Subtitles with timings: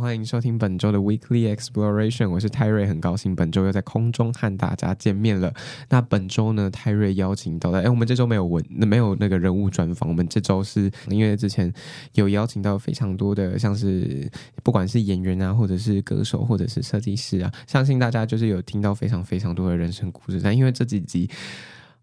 [0.00, 5.52] 欢迎收听本周的 Weekly Exploration，我是泰瑞，很高兴本周又在空中和大家见面了。
[5.90, 11.70] 那本周呢，泰瑞邀请到的，哎，我们这周没有文，没有那个人物专访，我们这周是因为之前
[12.14, 14.26] 有邀请到非常多的，像是
[14.62, 20.40] 不管是演员啊，或者是歌手，或者是设计师啊，相信大家就是有听到非常非常多的人生故事。
[20.42, 21.28] 但因为这几集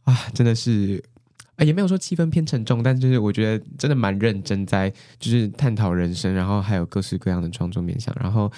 [0.04, 1.04] 啊，真的是。
[1.58, 8.50] 啊，也没有说气氛偏沉重，但就是我觉得真的蛮认真，在就是探讨人生，然后还有各式各样的创作面向，然后。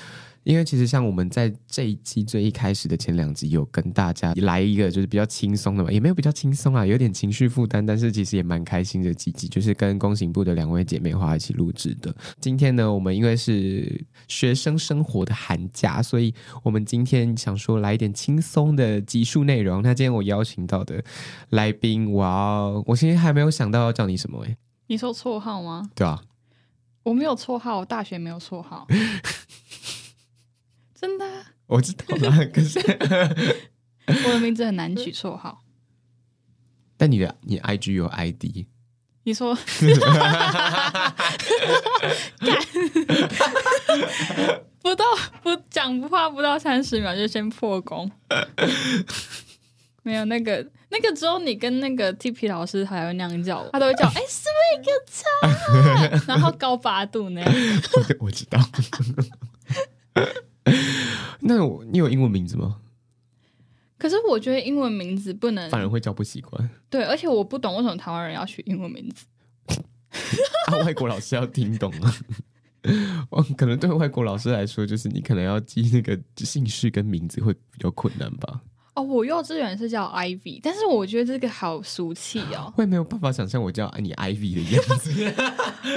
[0.50, 12.11] 因为其实像我们在这一季最一开始的前两集有跟大家来一个就是比较轻松的嘛，也没有比较轻松啊，有点情绪负担，但是其实也蛮开心的几集，就是跟工行部的两位姐妹花一起录制的。
[12.41, 19.84] 今天呢，我们因为是学生生活的寒假，所以我们今天想说来一点轻松的集数内容。
[19.84, 21.03] 那今天我邀请到的
[21.52, 25.91] 来宾，哇哦，我今天还没有想到要叫你什么哎，你说绰号吗？
[25.94, 26.23] 对啊，
[27.03, 28.88] 我没有绰号，我大学没有绰号。
[31.00, 31.25] 真的，
[31.67, 32.38] 我知道啦。
[32.53, 32.80] 可是
[34.25, 35.64] 我的名字很难取绰号。
[36.97, 38.66] 但你的你 IG 有 ID？
[39.23, 39.56] 你说，
[44.81, 45.06] 不到
[45.44, 48.09] 不讲不话不到三十秒就先破功。
[50.03, 55.22] 没有那个那个只有你跟那个 TP 老师还会那样叫我，他都会叫 哎，是不是一个菜？
[56.28, 57.53] 然后高八度那样。
[58.19, 58.59] 我知道。
[61.41, 62.78] 那我你有英文名字吗？
[63.97, 66.69] 可是我觉得英文名字不能，反而会叫不习惯。
[66.90, 69.25] 对，而且我不懂为什么台湾人要取英文名字。
[70.72, 72.16] 啊，外国老师要听懂啊。
[73.58, 78.62] 可能对外国老师来说，就是你可能要记那个姓氏跟名字会比较困难吧。
[78.94, 82.72] 哦，我幼稚园是叫 Ivy，但是我觉得这个好俗气哦。
[82.75, 85.12] 会没有办法想象我叫你 Ivy 的样子。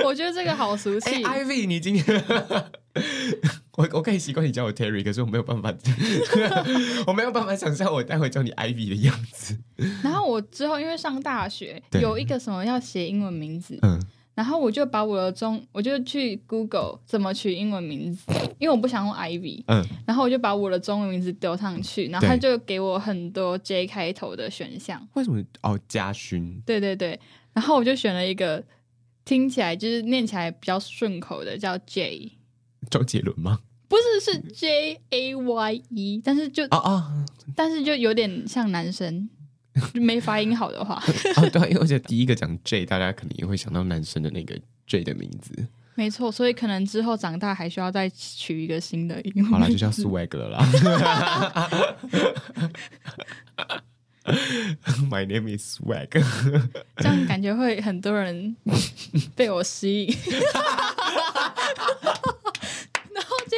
[0.05, 1.23] 我觉得这个好俗气。
[1.23, 2.25] 欸，Ivy，你今天。
[3.77, 5.73] 我我可以习惯你叫我 Terry，可是我没有办法，
[7.07, 9.59] 我没有办法想象我待会叫你 Ivy 的样子。
[10.03, 13.99] 然后我之后因为上大学有一个什么要写英文名字，嗯，
[14.35, 25.09] 然后我就把我的中，我就去 Google 怎么取英文名字，因为我不想用 Ivy，嗯，然后我就把我的中文名字丢上去，然后他就给我很多 J 开头的选项。
[25.15, 25.43] 为什么？
[25.63, 26.61] 哦，嘉勋。
[26.67, 27.19] 对对对，
[27.55, 28.63] 然后我就选了一个
[29.25, 32.33] 听起来就是念起来比较顺口的，叫 J。
[32.91, 33.61] 周杰伦吗？
[33.89, 39.29] 不是，是 J A Y E，但是就啊啊，但是就有点像男生，
[39.95, 40.95] 没发音好的话。
[41.37, 45.53] 啊，对，因为我觉得第一个讲 J，大家可能也会想到男生的那个 J 的名字。
[45.95, 49.53] 没错，所以可能之后长大还需要再取一个新的英文。
[49.53, 50.67] 好了，就叫 Swag 了啦。
[55.11, 56.09] My name is Swag，
[56.97, 58.57] 这样感觉会很多人
[59.35, 60.17] 被我吸引。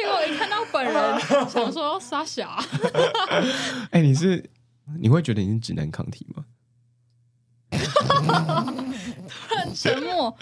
[0.05, 2.47] 结果一看到本人， 想说傻小。
[3.91, 4.47] 哎、欸，你是
[4.99, 6.45] 你会觉得你是直男抗体吗？
[7.71, 10.37] 突然沉默，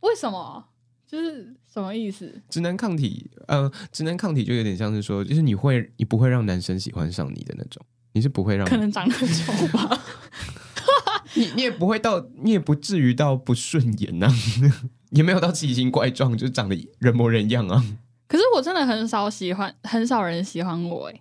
[0.00, 0.68] 为什么？
[1.06, 2.42] 就是什么意思？
[2.50, 10.02] 直男抗体，呃，直男抗体就有点像是说，就是你会，你不会让男生喜欢上你的那种，你是不会让，可能长得很丑吧。
[11.34, 14.32] 你你也不会到，你也不至于到不顺眼呐、啊，
[15.10, 17.84] 也没有到奇形怪状，就长得人模人样啊。
[18.28, 21.20] 可是我真的很少喜欢，很少人喜欢我哎。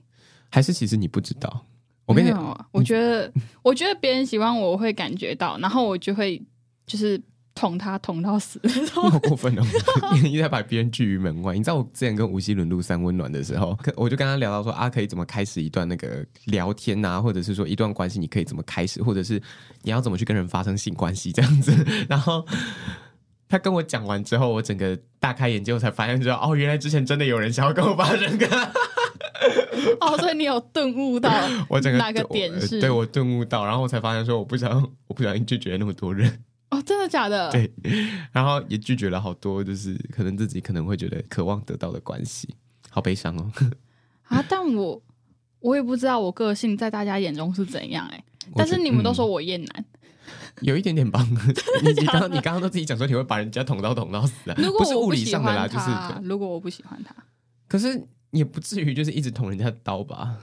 [0.51, 1.65] 还是其实你不知道？
[2.05, 3.31] 我跟你讲，啊，我觉得，
[3.63, 6.41] 我觉得别人喜欢我，我会感觉到，然后我就会
[6.85, 7.19] 就是
[7.55, 8.59] 捅他捅到死。
[8.63, 9.63] 你好过分哦！
[10.23, 11.55] 你在把别人拒于门外。
[11.55, 19.41] 你知道我之前跟吴希伦录三温暖的时候， 我就跟他聊到说啊，可以怎么开始一段那个聊天啊，或者是说一段关系，你可以怎么开始，或者是
[19.81, 21.73] 你要怎么去跟人发生性关系这样子，
[22.07, 22.45] 然后。
[23.47, 28.47] 他跟我讲完之后，我整个大开眼界，我才发现，说哦，原来之前真的有人想要跟我发生个。
[29.99, 31.31] 哦，所以你有顿悟到
[31.69, 32.79] 我整个哪个点是？
[32.81, 34.71] 对，我顿悟到，然后我才发现说，我不想，
[35.07, 36.43] 我不小心拒绝了那么多人。
[36.69, 37.51] 哦，真的假的？
[37.51, 37.71] 对，
[38.31, 42.55] 然后也拒绝了好多，就是可能自己可能会觉得渴望得到的关系，
[42.89, 43.51] 好悲伤哦。
[44.27, 44.99] 啊，但我
[45.59, 48.23] 我也不知道我个性在大家眼中是怎样哎、欸。
[48.55, 49.85] 但是你们都说我厌男，
[50.61, 51.25] 有一点点帮。
[51.83, 54.55] 你你刚你刚刚都自己讲说你会把人家捅刀捅到死啊？
[54.57, 57.13] 如果不，不是物理上的啦，就是如果我不喜欢他，
[57.67, 58.01] 可是
[58.31, 60.37] 也不至于就是一直捅人家刀吧？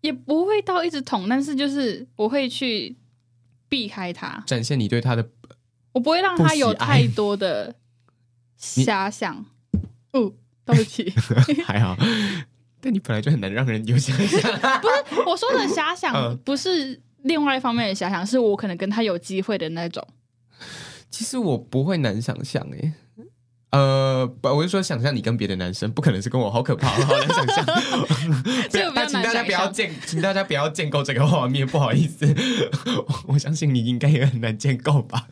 [0.00, 2.94] 也不会到一直捅，但是就是我会去
[3.68, 5.28] 避开他，展现你对他的，
[5.92, 7.74] 我不会让他有太多的
[8.58, 9.44] 遐想。
[10.12, 10.32] 哦，
[10.66, 11.10] 对不起，
[11.64, 11.96] 还好。
[12.80, 20.06] 但你本来就很难让人有遐想，不是我说的遐想，不是另外一方面的遐想，是我可能跟他有机会的那种。
[21.10, 22.92] 其实我不会难想象诶，
[23.70, 27.64] 呃，不，我是说想象你跟别的男生，不可能是跟我，好可怕， 好难想象。
[28.94, 32.34] 那请大家不要建，请大家不要建构这个画面，不好意思，
[33.28, 35.26] 我相信你应该也很难建构吧，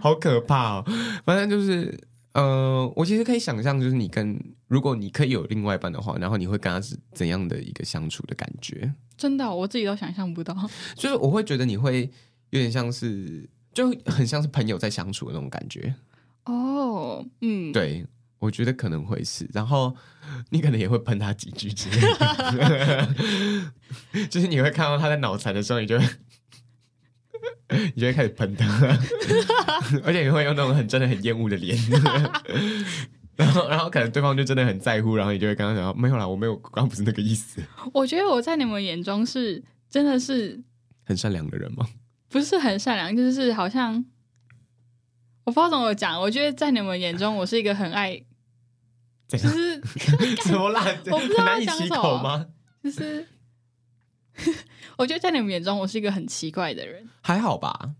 [0.00, 0.84] 好可怕哦，
[1.24, 2.11] 反正就是。
[2.34, 4.38] 呃，我其实可以想象，就是你跟
[4.68, 8.94] 如果你可以有另外一半的话，然后你会跟他是怎样的一个相处的感觉？
[9.16, 10.56] 真的，我自己都想象不到。
[10.96, 12.10] 就是我会觉得你会
[12.50, 15.94] 有点像是，就很像是朋友在相处的那种感觉。
[16.44, 18.06] 哦，嗯，对，
[18.38, 19.48] 我觉得可能会是。
[19.52, 19.94] 然后
[20.50, 23.14] 你可能也会喷他几句之类的，
[24.30, 26.06] 就是你会看到他在脑残的时候，你就会。
[27.94, 28.66] 你就会开始喷他，
[30.04, 31.76] 而且你会用那种很真的很厌恶的脸，
[33.36, 37.62] 然后然后可能对方就真的很在乎，然后你就会跟他讲没有啦，我没有，刚刚不是那个意思。
[37.92, 40.62] 我觉得我在你们眼中是真的是
[41.04, 41.86] 很善良的人吗？
[42.28, 44.04] 不是很善良，就是好像
[45.44, 46.20] 我不知道怎么讲。
[46.20, 48.22] 我觉得在你们眼中，我是一个很爱，
[49.28, 49.80] 就是
[50.44, 50.84] 什么啦？
[51.10, 52.46] 我不知道难以启口吗？
[52.84, 53.26] 就是。
[55.02, 57.08] 我觉得在你们眼中，我是一个很奇怪的人。
[57.22, 57.96] 还好吧，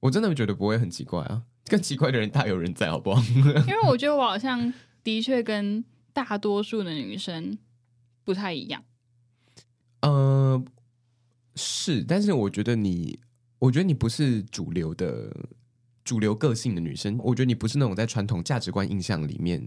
[0.00, 1.42] 我真的觉得不会很奇怪啊。
[1.66, 3.22] 更奇怪的人大有人在，好不好？
[3.66, 4.72] 因为我觉得我好像
[5.04, 5.84] 的确跟
[6.14, 7.58] 大多数的女生
[8.24, 8.82] 不太一样。
[10.00, 10.64] 呃，
[11.54, 13.18] 是，但是我觉得你，
[13.58, 15.30] 我觉得你不是主流的
[16.02, 17.18] 主流个性的女生。
[17.22, 19.62] 我觉得你不是那种在传统价值观印象里面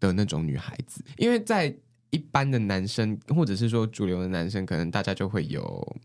[0.00, 1.78] 的那种女孩子，因为在。
[2.10, 5.96] 一般的男生，或者是说主流的男生，可能大家就会有，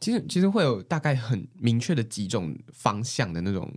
[0.00, 3.72] 其实其实会有大概很明确的几种方向的那种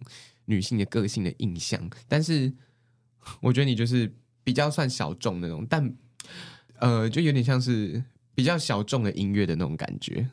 [0.45, 1.89] 女性的个性的印象。
[2.07, 2.51] 但是
[3.41, 4.11] 我觉得你就是
[4.43, 5.95] 比较算小众那种，但
[6.79, 8.03] 呃，就有点像是
[8.33, 10.27] 比较小众的音乐的那种感觉。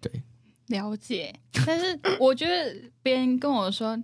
[0.00, 0.22] 对，
[0.66, 1.34] 了解。
[1.66, 3.96] 但是我觉得别人跟我说，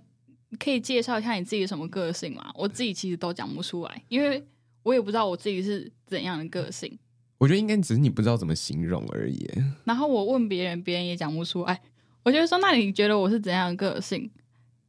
[0.57, 2.51] 可以介绍一下你自己什么个性吗？
[2.55, 4.47] 我自己其实都讲不出来，因为。
[4.87, 6.97] 我也不知道我自己是怎样的个性，
[7.37, 9.45] 我觉得应该只是你不知道怎么形容而已。
[9.83, 11.81] 然后我问别人，别人也讲不出来。
[12.23, 14.31] 我就说，那你觉得我是怎样的个性？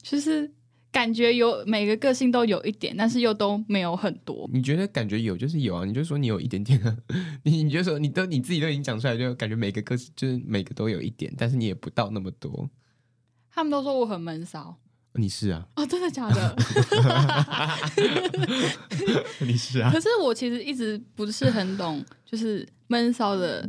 [0.01, 0.49] 就是
[0.93, 4.49] 感觉有每个个性都有一点，但是又都没有很多。
[4.53, 5.85] 你觉得感觉有就是有啊？
[5.85, 6.97] 你就说你有一点点啊？
[7.43, 12.71] 你你就说你都你自己都已经讲出来，就感觉每个个性就是每个都有一点，但是你也不到那么多。
[13.51, 14.79] 他们都说我很闷骚。
[15.15, 15.67] 你是啊？
[15.75, 16.57] 哦，真的假的？
[19.41, 19.91] 你是啊？
[19.91, 23.69] 可是我其实一直不是很懂，就是闷骚的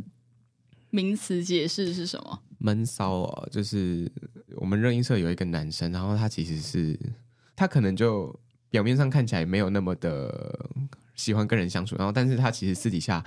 [0.90, 2.42] 名词解释是什么？
[2.58, 4.10] 闷骚哦，就是
[4.56, 6.98] 我们热音社有一个男生，然后他其实是
[7.56, 8.38] 他可能就
[8.68, 10.68] 表面上看起来没有那么的
[11.14, 13.24] 喜欢跟人相处，然后但是他其实私底下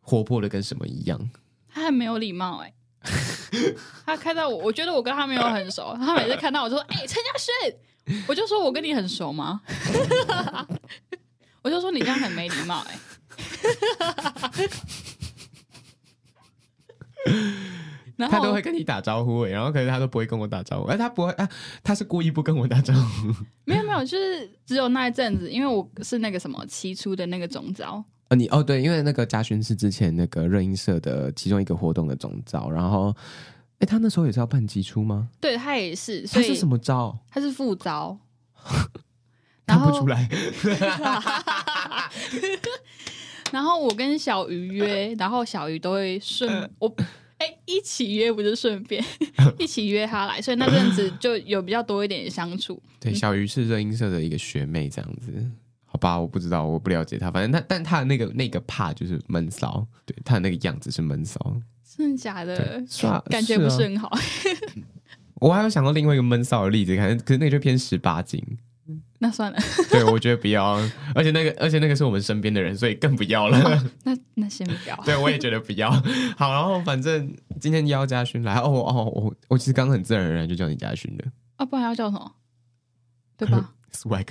[0.00, 1.30] 活泼的跟什么一样？
[1.68, 2.74] 他很没有礼貌哎、欸。
[4.06, 5.94] 他看到我，我觉得我跟他没有很熟。
[5.98, 7.52] 他每次看到我就说：“哎、欸，陈嘉轩。”
[8.28, 9.60] 我就说：“我跟你很熟吗？”
[11.62, 12.98] 我就说：“你这样很没礼貌。”哎，
[18.16, 20.88] 然后他都会跟你打招呼，哎，然后可是他都不会跟我打招呼。
[20.88, 21.48] 哎，他不会啊，
[21.82, 23.34] 他是故意不跟我打招呼。
[23.64, 28.04] 没有没有，就是只有那一阵子，因为我是那个什么期初的那个总召。
[28.34, 33.14] 呃，你哦对，因为那个嘉勋是之前那个热音社的其中一个活动的总召，然后，
[33.78, 35.28] 哎，他那时候也是要办季初吗？
[35.40, 37.16] 对，他也是，他是什么招？
[37.30, 38.18] 他是副招，
[39.66, 40.28] 看不出来。
[43.52, 46.92] 然后我跟小鱼约，然后小鱼都会顺我，
[47.38, 49.04] 哎，一起约不是顺便
[49.58, 52.82] 一起约他来，所以那阵子就有比较多一点相处。
[52.98, 55.32] 对，小鱼是热音社的一个学妹，这样子。
[55.94, 57.30] 好吧，我不知道，我不了解他。
[57.30, 61.38] 反正他，但他的那个那个怕就是闷骚，对，他的那个样子是闷骚。
[61.96, 62.84] 真的假的？
[62.88, 64.08] 是啊，感觉不是很好。
[64.08, 64.18] 啊、
[65.38, 68.42] 我还有想到另外一个闷骚的例子，可能可是那个就偏十八禁。
[69.20, 69.58] 那算了。
[69.88, 70.72] 对，我觉得不要。
[71.14, 73.56] 而且那个，而且那个是我们身边的人，所以更不要了。
[73.60, 74.96] 哦、那那先不要。
[75.04, 75.92] 对，我也觉得不要。
[76.36, 78.56] 好，然后反正今天邀嘉勋来。
[78.56, 81.24] 哦哦，我我其实刚刚很自然而然就叫你嘉勋了。
[81.54, 82.32] 啊，不然要叫什么？
[83.36, 83.72] 对吧？
[83.94, 84.26] Swag。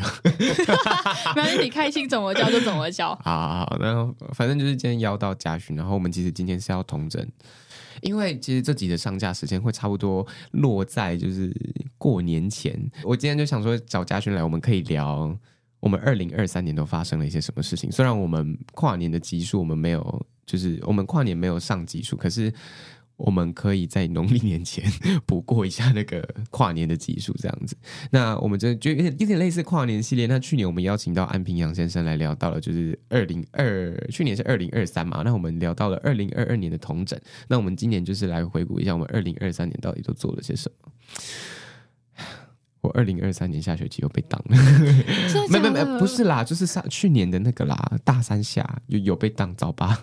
[1.34, 3.16] 反正你开心怎么叫就怎么叫。
[3.16, 7.26] 好 好好，然后反正就是今天邀到嘉勋，然后我们其实今天是要同整，
[8.02, 11.52] 因为其实这集的上架时间会差不多落在就是
[11.98, 12.80] 过年前。
[13.04, 15.36] 我今天就想说找嘉勋来，我们可以聊
[15.80, 17.92] 我们二零二三年都发生了一些什么事情。
[17.92, 22.54] 虽然我们跨年的集数我们没有，就是我们跨年没有上集数，可是。
[23.24, 24.84] 我们可以在农历年前
[25.26, 27.74] 补过一下那个跨年的集数，这样子。
[28.12, 30.28] 那我们这就有点有点类似跨年系列。
[30.28, 35.22] 那去年我们邀请到安平洋先生来聊到了，就是二零二去年是二零二三嘛。
[35.24, 37.18] 那我们聊到了二零二二年的同整。
[37.48, 40.92] 那我们今年就是来回顾一下我们二零二三年到底都做了些什么。
[42.82, 44.58] 我二零二三年下学期又被当了，
[45.50, 49.98] 没没没，不是啦，就是上去年的那个啦，大三下有有被当，早八。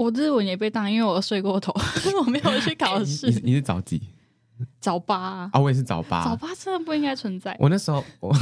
[0.00, 1.74] 我日文也被当，因为我睡过头，
[2.20, 3.30] 我没有去考试。
[3.30, 4.00] 你你是早几？
[4.80, 5.50] 早八啊！
[5.52, 6.24] 啊，我也是早八。
[6.24, 7.54] 早八真的不应该存在。
[7.60, 8.34] 我那时候我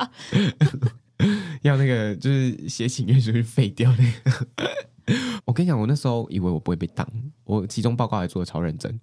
[1.62, 4.46] 要那个就是写请愿书废掉那个。
[5.46, 7.08] 我跟你讲，我那时候以为我不会被当，
[7.44, 9.00] 我期中报告还做的超认真。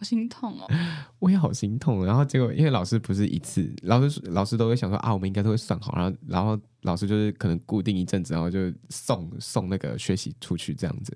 [0.00, 0.66] 好心痛哦！
[1.20, 2.06] 我也好心痛。
[2.06, 5.94] 然后结果，因为老师不是一次，老师老师都会想说啊，我们应该都会算好。
[5.94, 11.14] 然后，然后老师就是可能固定一阵子，然后就送送那个学习出去这样子。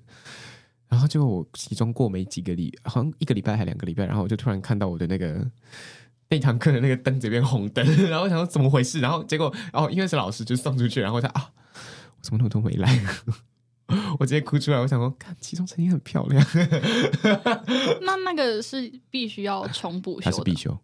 [0.87, 5.43] 然后结果我期中过没几个礼，好像一个礼拜还两个礼拜，然后我就突然看到我的那个
[6.29, 8.99] 那堂课的那个灯这边红灯， 然后想说怎么回事？
[8.99, 13.03] 然后结果然哦，因为是老师就送出去，然后他啊，我怎么那么多没来？
[14.19, 16.45] 我直接哭出来，我想说，看其中曾经很漂亮。
[18.01, 20.77] 那那个是必须要重补修的，还是必修？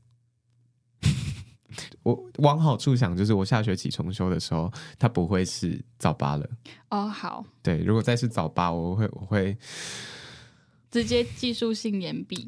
[2.03, 6.47] 我往好处想，就是我下学期重修的时候，它不会是早八了。
[6.89, 7.45] 哦，好。
[7.63, 9.57] 对，如果再是早八，我会我会
[10.89, 12.47] 直接技术性延毕，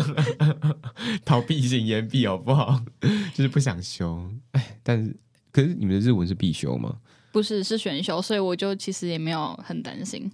[1.24, 2.82] 逃避性延毕，好不好？
[3.34, 4.30] 就是不想修。
[4.52, 5.16] 哎，但是
[5.50, 6.98] 可是你们的日文是必修吗？
[7.32, 10.30] 不是，是选修，所以我就其实也没有很担心。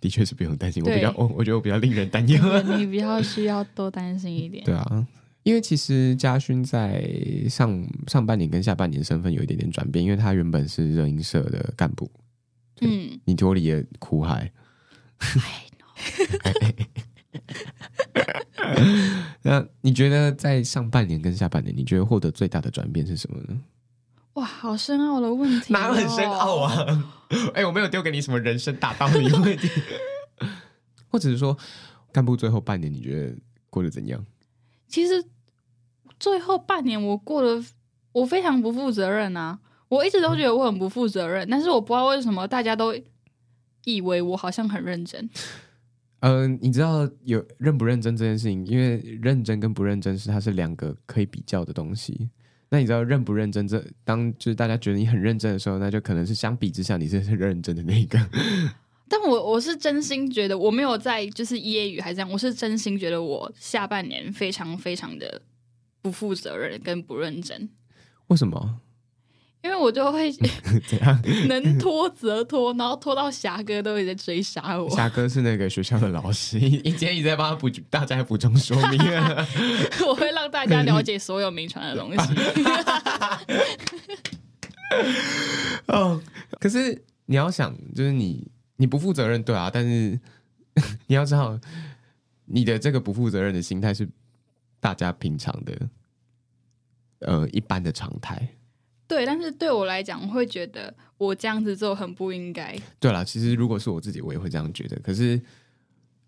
[0.00, 2.62] 的确是不用担心，我比较，我我觉得我比较令人担忧。
[2.76, 4.64] 你比较需要多担心一点。
[4.66, 5.06] 对啊，
[5.44, 7.08] 因为其实嘉勋在
[7.48, 12.10] 上上半年跟下半年身份有一点点转变，因为他原本是热音社的干部。
[12.80, 14.50] 嗯，你脱离了苦海。
[19.42, 23.60] 那你觉得在上半年跟下半年，你觉得获得最大的转变是什么呢？
[24.34, 27.04] 哇，好深奥的问题，哦，哪有很深奥啊？
[27.54, 29.68] 哎、欸，我没有丢给你什么人生大道理问题，
[31.08, 31.56] 或者是说，
[32.12, 33.36] 干部最后半年你觉得
[33.70, 34.24] 过得怎样？
[34.86, 35.24] 其实
[36.18, 37.64] 最后半年我过得
[38.12, 39.58] 我非常不负责任啊！
[39.88, 42.94] 我一直都觉得我很不负责任，嗯、但是我不知道为什么大家都
[43.84, 45.28] 以为我好像很认真。
[46.20, 52.30] 嗯、呃，你知道有认不认真这件事情，因为认真跟不认真是它是两个可以比较的东西。
[52.72, 53.68] 那你知道认不认真？
[53.68, 58.18] 这当就是大家觉得你很认真的时候，那就可能是相比之下你是很认真的那一个。
[59.10, 61.60] 但我我是真心觉得我没有在就是揶
[61.94, 65.42] 揄还是这样，我是真心觉得我下半年非常非常的
[66.00, 67.68] 不负责任跟不认真。
[68.28, 68.80] 为什么？
[69.62, 70.30] 因为我就会
[70.88, 74.90] 怎样 能拖则拖，然后拖到霞哥都一直在追杀我。
[74.90, 78.98] 霞哥是那个学校的老师，你今天一直在帮他补，大家补充说明。
[80.06, 82.34] 我会让大家了解所有名传的东西。
[85.86, 86.20] 哦，
[86.58, 90.18] 可是你要想，就是你你不负责任，对啊，但是
[91.06, 91.56] 你要知道，
[92.46, 94.08] 你的这个不负责任的心态是
[94.80, 95.88] 大家平常的，
[97.20, 98.56] 呃，一般的常态。
[99.12, 102.74] 对，但是对我来讲，我会觉得我这样子做很不应该。
[102.98, 104.98] 对啦，其实如果是我自己，我也会这样觉得。
[105.00, 105.38] 可是，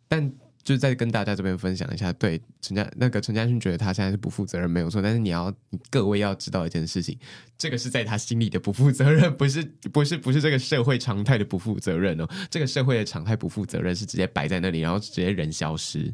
[0.07, 0.31] 但
[0.63, 7.19] 就再跟大家这边分享一下，对陈家那个陈家勋觉得他现在是不负责任没有错，但是你要你各位要知道一件事情，
[7.57, 12.29] 这个是在他心里的不负责任，不是不是不是这个社会常态的不负责任哦。
[12.51, 16.13] 这个社会的常态不负责任是直接摆在那里，然后直接人消失，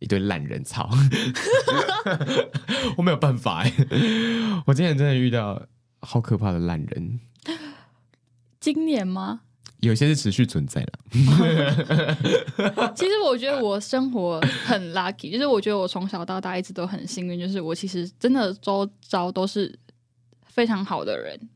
[0.00, 0.90] 一堆烂人草。
[2.98, 3.72] 我没有办法哎，
[4.66, 5.64] 我今天真的遇到。
[6.04, 7.20] 好可怕的烂人！
[8.60, 9.40] 今年吗？
[9.80, 10.92] 有些是持续存在的。
[12.94, 19.78] 其实我觉得我生活很 lucky，就是我觉得我从小到大一直都很幸运，就是我其实真的周遭都是
[20.46, 21.48] 非常好的人。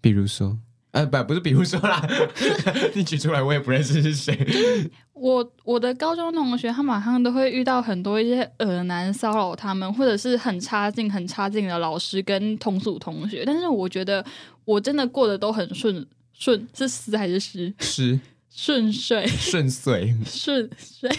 [0.00, 0.58] 比如说。
[0.96, 2.02] 呃，不，不是，比如说啦，
[2.94, 4.90] 你举出来，我也不认识是谁。
[5.12, 13.42] 我我的高中同学，他马上都会遇到很多一些恶男骚扰他们，或者是很差劲、很差劲的老师跟同组同学。
[13.44, 14.24] 但是我觉得
[14.64, 17.72] 我真的过得都很顺顺，是丝还是湿？
[17.78, 18.18] 湿，
[18.50, 21.10] 顺遂，顺遂， 顺遂。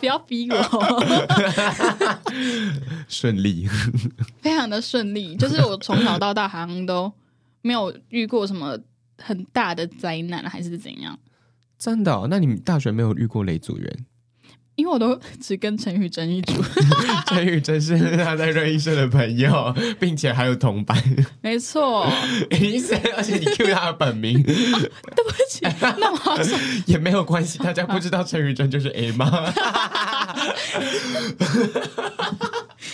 [0.00, 1.04] 不要逼我，
[3.08, 3.68] 顺利，
[4.40, 5.36] 非常的顺利。
[5.36, 7.12] 就是我从小到大好像都
[7.62, 8.78] 没有遇过什么
[9.18, 11.18] 很大的灾难，还是怎样？
[11.78, 12.26] 真的、哦？
[12.30, 14.06] 那你大学没有遇过雷组员？
[14.74, 16.52] 因为我都只跟陈宇珍一组，
[17.26, 20.96] 陈宇珍是他在热音社的朋友，并且还有同班。
[21.42, 26.38] 没错，而且你 Q 他的本名，啊、 对不起，那我
[26.86, 29.52] 也没有关系，大家不知道陈宇珍就是 A 吗？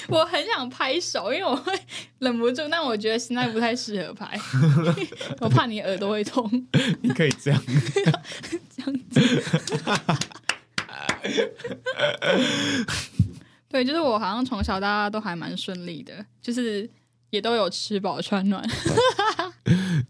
[0.08, 1.72] 我很想拍手，因为我会
[2.18, 4.38] 忍不住，但我觉得现在不太适合拍，
[5.40, 6.48] 我怕你耳朵会痛。
[7.02, 7.62] 你可以这样，
[8.76, 9.20] 这样子。
[13.68, 16.88] 对，就是我好像从小到大都还蛮顺利的，就是
[17.30, 18.62] 也都有吃饱穿暖，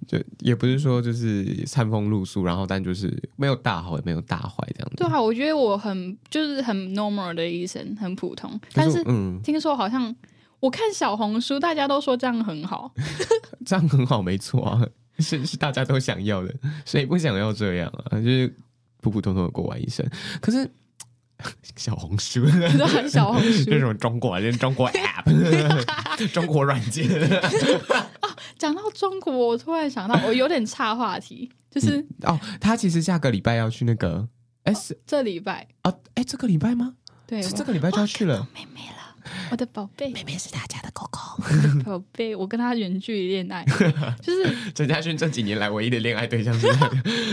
[0.06, 4.96] 就也不是说就是餐风露宿，然后但就是没有大好也没有大坏这样子。
[4.96, 8.58] 对啊，我觉得我很就是很 normal 的一生，很普通。
[8.72, 10.14] 但是嗯，听说好像
[10.60, 12.92] 我看小红书，大家都说这样很好，
[13.64, 14.86] 这样很好，没错啊，
[15.18, 18.20] 是是大家都想要的，谁不想要这样啊？
[18.20, 18.54] 就是
[19.00, 20.06] 普普通通的过完一生，
[20.40, 20.70] 可是。
[21.76, 27.06] 小红书，很小红书， 这种中国，人中国 app， 中国软件。
[28.64, 34.26] 哦，讲到中国，我突然想到，我有点岔话题，就是、嗯、哦，他其实下个礼拜要去那个
[34.62, 36.94] ，S，、这礼拜啊，哎、哦，这个礼拜吗？
[37.26, 38.49] 对，是这个礼拜就要去了。
[38.54, 38.94] 妹妹了。
[39.50, 41.18] 我的宝贝，妹妹是大家的狗狗。
[41.83, 43.64] 宝贝，我跟他远距离恋爱，
[44.21, 46.90] 就是陈嘉勋这几年来唯一的恋爱对象是他，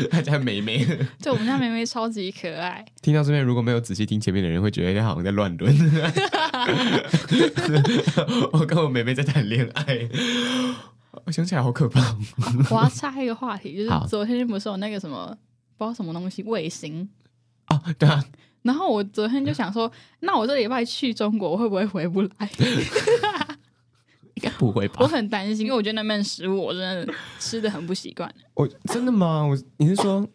[0.10, 0.86] 他家妹妹。
[1.22, 2.86] 对，我们家妹妹超级可爱。
[3.02, 5.78] 听到这边，如果没有仔细听前面的人，会觉得他好像在乱伦。
[8.54, 10.08] 我跟我妹妹在谈恋爱，
[11.26, 12.00] 我想起来好可怕。
[12.70, 15.28] 我要插一个话题，就是昨天不是有那个什么，
[15.78, 17.10] 不知道什么东西卫星
[17.66, 18.24] 啊，对啊。
[18.64, 22.30] 然后我昨天就想说，那我这礼拜去中国我会不会回不来？
[24.36, 24.98] 应该不会吧。
[25.00, 28.34] 我很担心，因为我觉得那边食物我真的吃的很不习惯。
[28.54, 29.44] 我真的吗？
[29.44, 30.26] 我你是说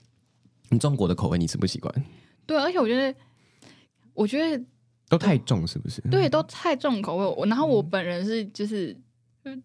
[0.70, 1.92] 你中国的口味你吃不习惯？
[2.44, 3.18] 对，而且我觉得，
[4.12, 4.64] 我觉得
[5.08, 6.00] 都太重，是不是？
[6.10, 7.24] 对，都太重口味。
[7.38, 8.96] 我然后我本人是就是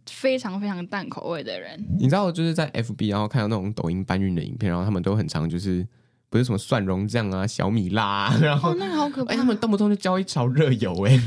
[0.10, 1.84] 非常非常淡口味的人。
[2.00, 5.88] 你知道，我就是在 FB 然后看到那种抖音搬运的影片，然后他们都很常就是。
[6.32, 9.34] 不是什么蒜蓉酱啊、小米辣、啊， 然后、哦、那个好可怕！
[9.34, 11.20] 哎，他们动不动就浇一勺热油，哎，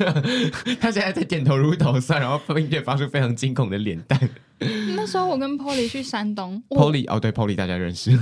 [0.80, 4.18] 他现在在点头如捣蒜，然后并且发出非常惊恐的脸蛋。
[4.96, 8.18] 那时候我跟 Polly 去山东，Polly 哦，对，Polly 大家认识。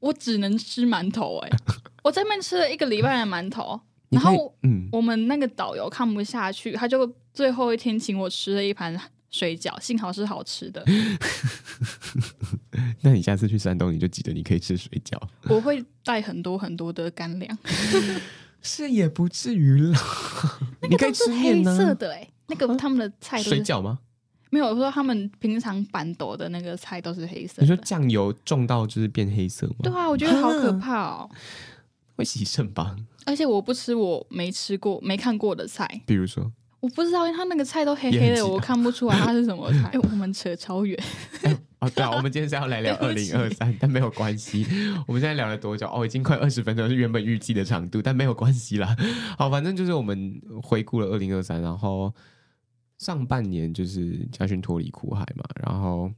[0.00, 1.50] 我只能吃馒头，哎，
[2.02, 3.80] 我在那边吃了一个礼拜的馒头，
[4.14, 8.98] 然后嗯，我们那个导游看不下去，他就最后一天请我吃了一盘。
[9.30, 10.80] 水饺幸好是好吃的。
[13.02, 15.20] 那你下次去山东，你就记得你可以吃水饺。
[15.48, 17.58] 我会带很多很多的干粮。
[18.62, 19.92] 是也不至于了。
[20.82, 23.98] 那个都是黑色的哎、欸，那个他们的菜都是水饺吗？
[24.50, 27.62] 没有，我说他们平常板斗的那个菜都是黑色的。
[27.62, 29.74] 你说酱油重到就是变黑色吗？
[29.82, 31.28] 对啊，我觉得好可怕哦。
[32.16, 32.96] 会洗肾吧？
[33.26, 36.52] 而且我不吃我没吃过、没看过的菜，比如说。
[36.80, 39.88] 我不知道，因为他那个菜都黑黑的，我看不出来它是什么菜。
[39.96, 41.02] 哎，我们扯超远。
[41.78, 44.66] 哦，对啊，我们今天是要来聊 二零二三，但没有关系。
[45.06, 45.86] 我们现在聊了多久？
[45.86, 48.94] 哦，已经快二十分钟，是原本预计的长度，但没有关系啦。
[49.38, 52.12] 好，反正就是我们回顾了二零二三，然后
[52.98, 56.12] 上半年就是嘉勋脱离苦海嘛，然后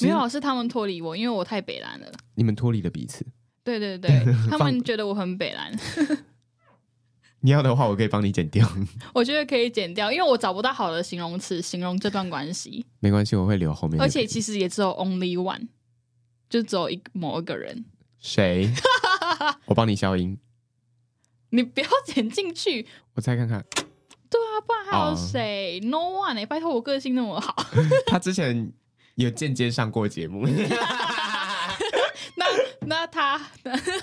[0.00, 2.06] 没有，是他们脱离我，因为我太北蓝了。
[2.36, 3.26] 你们脱离了彼此？
[3.62, 4.10] 对对对，
[4.50, 5.72] 他们觉得我很北蓝。
[7.42, 8.68] 你要的话，我可以帮你剪掉。
[9.14, 12.84] 我觉得可以剪掉，因为我找不到好的形容词形容这段关系。
[13.00, 14.00] 没关系，我会留后面。
[14.00, 15.68] 而且其实也只有 only one，
[16.50, 17.84] 就只有一某一个人。
[18.18, 18.70] 谁？
[19.64, 20.38] 我帮你消音。
[21.48, 22.86] 你不要剪进去。
[23.14, 23.64] 我再看看。
[24.28, 26.46] 对啊，不然还有谁？Oh.No one 哎、欸！
[26.46, 27.56] 拜托，我个性那么好。
[28.06, 28.70] 他之前
[29.14, 30.46] 有间接上过节目。
[32.90, 33.40] 那那他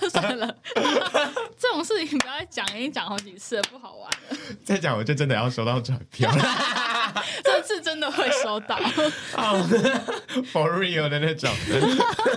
[0.10, 0.56] 算了，
[1.60, 4.38] 这种事情不要再讲，已经讲好几次了，不好玩了。
[4.64, 6.44] 再讲我就真的要收到转票了，
[7.44, 8.78] 这次真的会收到，
[10.54, 11.52] for real 的那种。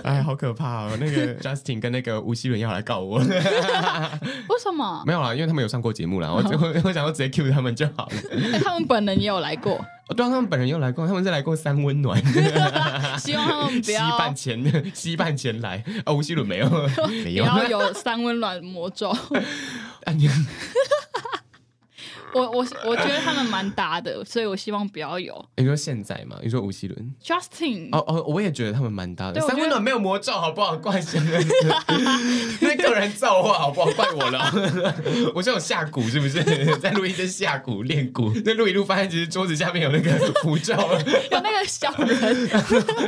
[0.03, 0.97] 哎，好可怕哦！
[0.99, 5.03] 那个 Justin 跟那个吴希伦要来告我，为什么？
[5.07, 6.29] 没有啦，因为他们有上过节目啦。
[6.29, 8.15] 我我我想说直接 cue 他们就好了。
[8.53, 9.83] 哎，他们本人也有来过。
[10.09, 12.21] 对啊，他们本人又来过，他们是来过三温暖，
[13.17, 14.05] 希望他们不要。
[14.11, 15.83] 西半前西 半前来。
[16.05, 16.69] 啊，吴希伦没有，
[17.23, 19.15] 没有，然后有三温暖魔咒。
[22.33, 25.43] 我我我觉得他们蛮搭的，所以我希望不要有。
[25.57, 26.37] 你说现在吗？
[26.41, 29.33] 你说吴奇伦、Justin 哦哦，我也觉得他们蛮搭的。
[29.39, 30.77] 对三温暖没有魔咒，好不好？
[30.77, 31.19] 怪谁？
[32.61, 33.91] 那个人造化，好不好？
[33.91, 34.53] 怪我了。
[35.35, 36.41] 我是有下蛊，是不是？
[36.79, 42.49] 在录音间下蛊练蛊，那录一录发现其实桌子下面有那个符咒，有那个小人，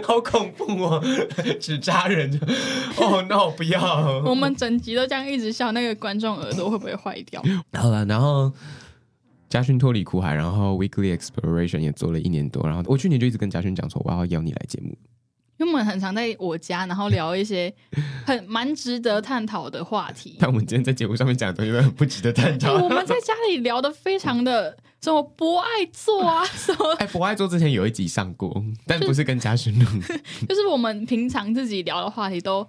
[0.04, 1.04] 好恐怖哦！
[1.60, 2.30] 纸扎人，
[2.98, 4.22] 哦、oh, no，不要！
[4.26, 7.42] 我们整集都这样一直笑，那个观众耳朵会不会坏掉？
[7.74, 8.52] 好了，然后。
[9.54, 14.98] 嘉勋脱离苦海，然后 Weekly Exploration 也做了一年多，然后我去年就一直跟嘉勋讲说，我要邀你来节目，
[15.60, 17.72] 因为我们很常在我家，然后聊一些
[18.26, 20.38] 很蛮值得探讨的话题。
[20.40, 22.74] 但我们今天在节目上面讲的东西都很不值得探讨。
[22.82, 29.86] 我们在家里聊的非常的什么博爱做啊，什么 哎，博爱做之前有一集上过，但不是跟嘉勋录，
[30.50, 32.68] 就是我们平常自己聊的话题都。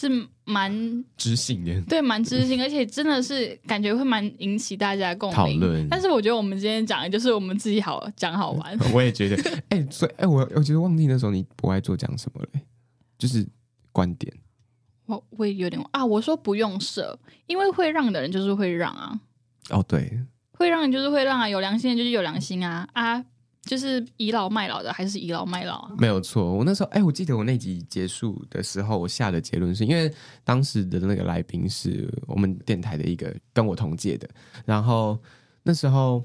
[0.00, 0.08] 是
[0.44, 5.36] 蛮知性的，对，蛮知性，而且真的是感觉会蛮引起大家共鸣。
[5.36, 5.88] 讨论。
[5.88, 8.78] 但是我觉得我们今天讲的就是我们自己好讲好玩。
[8.94, 9.36] 我也觉得，
[9.70, 12.60] 哎、欸，所以哎、欸，我我觉得忘记那时候你不爱做讲什么嘞，
[13.18, 13.44] 就是
[13.90, 14.32] 观点。
[15.06, 19.20] 我我也有点啊，我说不用设，因为会让的人就是会让啊。
[19.70, 20.20] 哦，对，
[20.52, 23.24] 会让人就是会让啊，有良心的就是有良心啊啊。
[23.68, 25.92] 就是倚老卖老的，还是倚老卖老啊？
[25.98, 30.10] 没有错，我那时候，哎，我记得我那集结束的时候，我下的结论是因为
[30.42, 34.26] 当时的那个来宾是我们电台的一个跟我同届的，
[34.64, 35.18] 然后
[35.62, 36.24] 那时候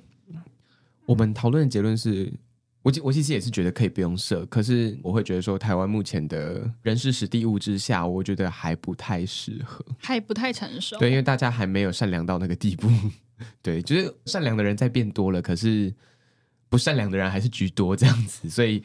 [1.05, 2.31] 我们讨论的结论是，
[2.81, 10.97] 我我其实也是觉得可以不用设，可是我会觉得说，台湾目前的人事时地物之下，我觉得还不太适合，还不太成熟。
[10.97, 12.87] 对，因为大家还没有善良到那个地步。
[13.61, 15.93] 对，就是善良的人在变多了，可是。
[16.73, 18.83] 不善良的人还是居多，这样子，所以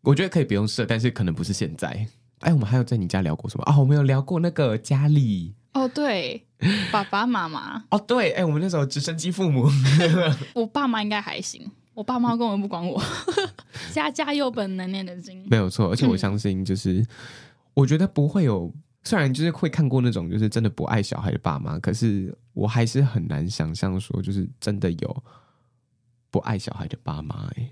[0.00, 2.08] 我觉得可以不用设，但是可能不是现在。
[2.38, 3.74] 哎，我们还有在你家聊过什么啊？
[3.76, 6.42] 哦，我们有聊过那个家里哦，对，
[6.90, 9.68] 爸爸妈妈哦，对，哎，我们那时候直升机父母，
[10.56, 12.98] 我爸妈应该还行，我爸妈根本不管我，
[13.92, 17.06] 家家有本难念的经，没有错，而且我相信，就是、嗯、
[17.74, 25.24] 我觉得不会有，虽然就是会看过那种就是真的不爱小孩的爸妈，可是我还是很难想象说，就是真的有。
[26.34, 27.70] 不爱小孩的爸妈，哎，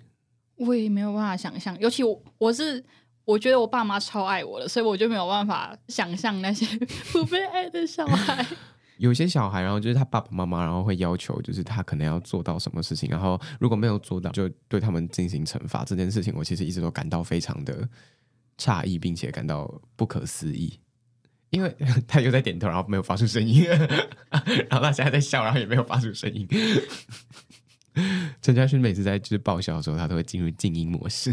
[0.55, 1.77] 我也没有办法想象。
[1.81, 2.81] 尤其我，我是
[3.25, 6.65] 我觉得我爸妈超爱我的，所以我就没有办法想象那些
[7.11, 8.47] 不被爱的小孩。
[8.99, 15.85] 有些小孩，然后就是他爸爸妈妈，然后会要求，就是他可能要做到什么事情，然后如果没有做到，就对他们进行惩罚。
[15.85, 17.89] 这件事情，我其实一直都感到非常的
[18.59, 20.79] 诧异，并且感到不可思议。
[21.51, 26.47] 因为 他又在点头，然后没有发出声音，然后他现在在笑，然后也没有发出声音。
[28.41, 31.31] 陈嘉勋每次在就是爆笑的时候，他都会进入静音模式。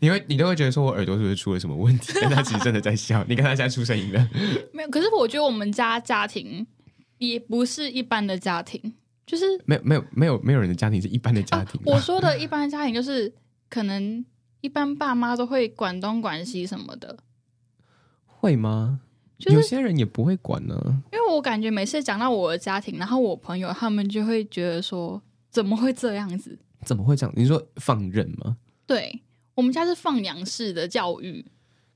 [0.00, 2.12] 你会，你都会觉得说我耳朵是不是出了什么问题？
[2.22, 3.24] 但他其实真的在笑。
[3.28, 4.28] 你看他现在出声音了，
[4.72, 4.88] 没有？
[4.88, 6.64] 可是我觉得我们家家庭
[7.18, 8.94] 也不是一般的家庭，
[9.26, 11.80] 就是没有没有没有没有人的家庭是一般的家庭。
[11.80, 13.32] 啊，我说的一般的家庭，就是
[13.68, 14.24] 可能
[14.60, 17.18] 一般爸妈都会管东管西什么的，
[18.26, 19.00] 会吗？
[19.38, 21.02] 就是，有些人也不会管呢，啊。
[21.12, 25.20] 因为我感觉每次讲到我的家庭，然后我朋友他们就会觉得说。
[25.50, 26.58] 怎么会这样子？
[26.84, 27.34] 怎么会这样？
[27.36, 28.56] 你说放任吗？
[28.86, 29.22] 对，
[29.54, 31.44] 我们家是放养式的教育。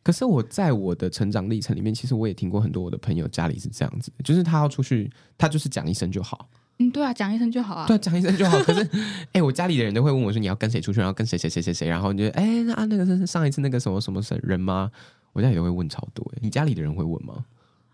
[0.02, 6.50] 可是我在我的成长历程里面，其实我也听过很多我的朋友家里是这样子的，就是他要出去，他就是讲一声就好。
[6.78, 7.86] 嗯，对啊，讲一声就好啊。
[7.86, 8.58] 对啊，讲一声就好。
[8.64, 8.82] 可是，
[9.32, 10.98] 哎、欸，我家里的人都会问我说：“你要跟谁出去？
[11.00, 14.90] 然后跟谁谁谁谁谁？”然后你就哎，那啊，那个是上一次那个什么什么人吗？
[15.32, 16.30] 我家里都会问超多。
[16.42, 17.46] 你家里的人会问吗？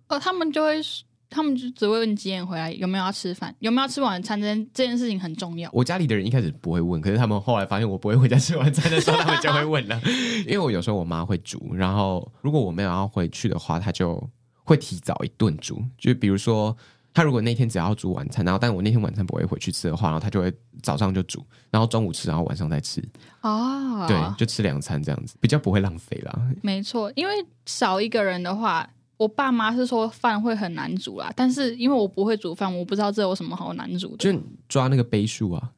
[0.09, 0.81] 哦，他们就会。
[1.31, 5.71] 他们就只会问你几点回来，有没有要吃饭，有没有要吃晚餐，这件这件事情很重要。
[5.73, 10.01] 我家里的人一开始不会问，可是他们后来发现我不会回家吃晚餐的时候，他们就会问了。
[10.45, 14.29] 因为我有时候我妈会煮，然后如果我没有要回去的话，她就
[14.64, 15.81] 会提早一顿煮。
[15.97, 16.77] 就比如说，
[17.14, 23.01] 她如果那天只要煮晚餐，然后但我那天晚餐不会回去吃的话，然后她就会早上就煮，然后中午吃，然后晚上再吃。
[23.43, 26.37] 哦，对，就吃两餐这样子，比较不会浪费啦。
[26.61, 27.33] 没错，因为
[27.66, 28.88] 少一个人的话。
[29.21, 34.17] 我爸妈是说饭会很难煮啦，但是因为我不会煮饭，我不知道这有什么好难煮的。
[34.17, 35.73] 就抓那个杯数啊。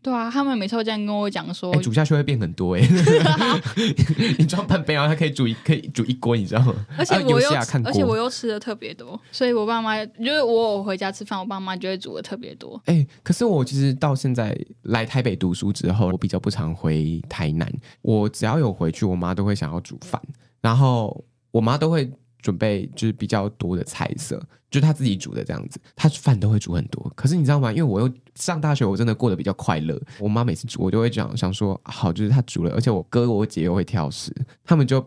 [0.00, 2.88] 对啊，他们每次都这样跟我讲说，欸、煮下去会变很多哎、欸。
[4.38, 6.74] 你装半杯，然后它可以煮一可以煮一锅，你知道吗？
[6.96, 12.80] 而且我又、啊、而且我又吃的特别多，所以我爸妈就是我回家吃饭，我爸妈就会煮的特别多。
[12.86, 17.70] 哎、欸，可是我其实到现在来台北读书之后，我比较不常回台南。
[18.00, 20.22] 我只要有回去，我妈都会想要煮饭，
[20.62, 22.10] 然后我妈都会。
[22.40, 24.38] 准备就是比较多的菜色，
[24.70, 27.12] 就是他自己煮的这样子，他饭都会煮很多。
[27.14, 27.70] 可是你知道吗？
[27.70, 30.00] 因为我又上大学，我真的过得比较快乐。
[30.18, 34.32] 我妈每次煮，我就会讲想说好，就是他煮了，而且我哥我姐又会挑食，
[34.64, 35.04] 他们就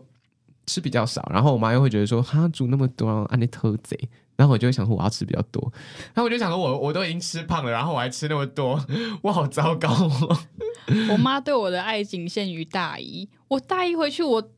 [0.66, 1.28] 吃比较少。
[1.32, 3.98] 然后我妈又会觉得说，他煮那么多，啊，你偷贼。
[4.36, 5.70] 然后我就会想说我要吃比较多，
[6.14, 8.82] 然后我就想说我我都已经吃胖了，然后我还吃那么多，
[9.20, 10.38] 我好糟糕哦。
[11.12, 14.50] 我妈对我的爱仅限于大一，我大一回去我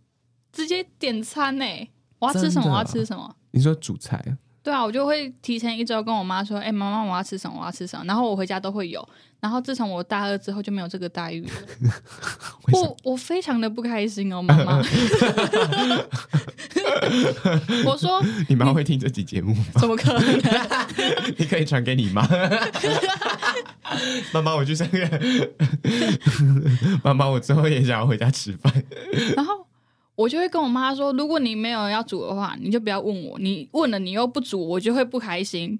[0.52, 1.64] 直接点餐呢，
[2.22, 2.70] 我要吃什么？
[2.70, 3.34] 我要吃什么？
[3.50, 4.24] 你说主菜？
[4.62, 7.58] 对啊，我就会提前一周跟我妈说：“哎、欸，妈妈，我要吃什么？
[7.58, 9.04] 我要吃什么？”然后我回家都会有。
[9.40, 11.50] 然后自从我大二之后就没有这个待遇了。
[12.72, 14.78] 我我非常的不开心哦，妈妈。
[17.84, 19.64] 我说你妈会听这集节目吗？
[19.80, 20.38] 怎么可能？
[21.36, 22.24] 你可以传给你妈。
[24.32, 25.00] 妈妈，我去上个。
[27.02, 28.72] 妈妈，我之后也想要回家吃饭。
[29.34, 29.66] 然后。
[30.22, 33.36] 我就会跟我妈说，如果你没有要煮的话，你就不要问我。
[33.40, 35.76] 你问了，你又不煮，我就会不开心。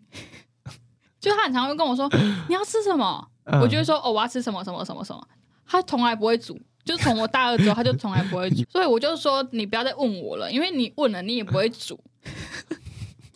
[1.21, 2.11] 就她很常会跟我说，
[2.49, 3.29] 你要吃什么？
[3.45, 5.25] 嗯、我就会说，哦，我要吃什么什么什么什么。
[5.65, 8.65] 她从来不会煮，就从我大二之后，她就从来不会煮。
[8.71, 11.99] 所以我就说，你不要再问我了，因为你问了，你也不会煮。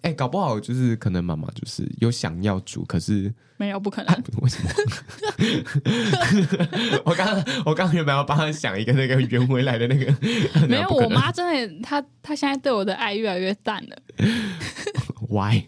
[0.06, 4.14] 哎、欸，搞不好就是可能妈妈就是有想要煮，可是没有不可能。
[4.14, 4.70] 啊、为什么？
[7.04, 10.14] 我刚刚我刚刚原本要帮他想一个那个圆回来的那个，
[10.68, 10.88] 没有。
[10.90, 11.44] 我妈真
[11.82, 13.96] 的，她她现在对我的爱越来越淡了。
[15.28, 15.64] Why？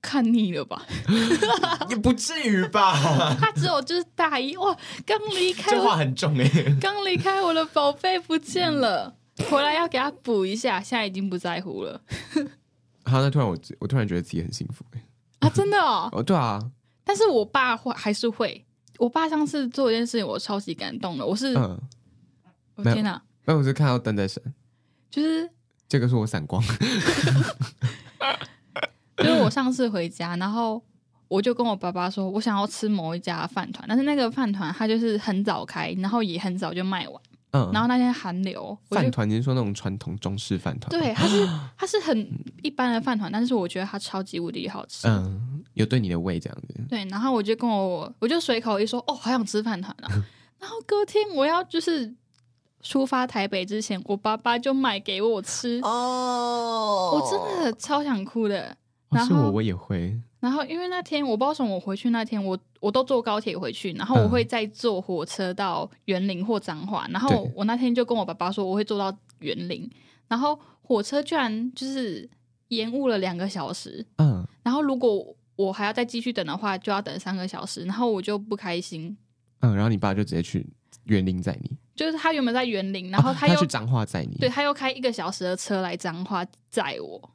[0.00, 0.82] 看腻了吧？
[1.90, 3.36] 也不至于吧？
[3.38, 6.74] 她只有就是大一哇，刚离开，这话很重哎、欸。
[6.80, 9.16] 刚离开我的宝贝不见了。
[9.50, 12.00] 回来要给他补一下，现在已经不在乎了。
[13.04, 15.02] 好，那突然我我突然觉得自己很幸福哎
[15.40, 16.60] 啊，真的哦， 哦，对啊。
[17.04, 18.64] 但是我爸会还是会，
[18.98, 21.24] 我爸上次做一件事情，我超级感动的。
[21.24, 21.80] 我是，嗯，
[22.74, 23.22] 我天哪！
[23.44, 24.42] 那我是看到灯在闪，
[25.08, 25.48] 就是
[25.88, 26.60] 这个是我闪光。
[29.18, 30.82] 就是我上次回家，然后
[31.28, 37.22] 我就跟我爸爸说，我想要吃某一家饭团，但是那个饭团它就是很早开，然后也很早就卖完。
[37.52, 40.90] 嗯，然后那天寒流，饭团，您说那种传统中式饭团？
[40.90, 42.28] 对，它是它是很
[42.62, 45.06] 一般的饭团，但是我觉得它超级无敌好吃。
[45.06, 46.74] 嗯，有对你的胃这样子。
[46.88, 50.08] 对，然后我就跟我我就随口一说，哦，好想吃饭团啊。
[50.58, 52.12] 然后隔天我要就是
[52.82, 55.80] 出发台北之前，我爸爸就买给我吃。
[55.82, 58.76] 哦，我真的超想哭的。
[59.10, 60.18] 然后、哦、是我，我也会。
[60.40, 67.06] 然后因为那天我不知道什么，我回去那天我我都坐高铁回去，然后我会再坐火车到园林或彰化。
[67.10, 69.90] 然后我那天就跟我爸爸说我会坐到园林，
[70.28, 72.28] 然后火车居然就是
[72.68, 74.04] 延误了两个小时。
[74.18, 77.84] 嗯，然后如果我还要再继续等的话，就要等三个小时。
[77.84, 79.16] 然后我就不开心。
[79.60, 80.66] 嗯，然后你爸就直接去
[81.04, 87.30] 园林载你，就是他原本在园林，然后他又、去彰化载你，对，他又开一个小时的车来彰化载我。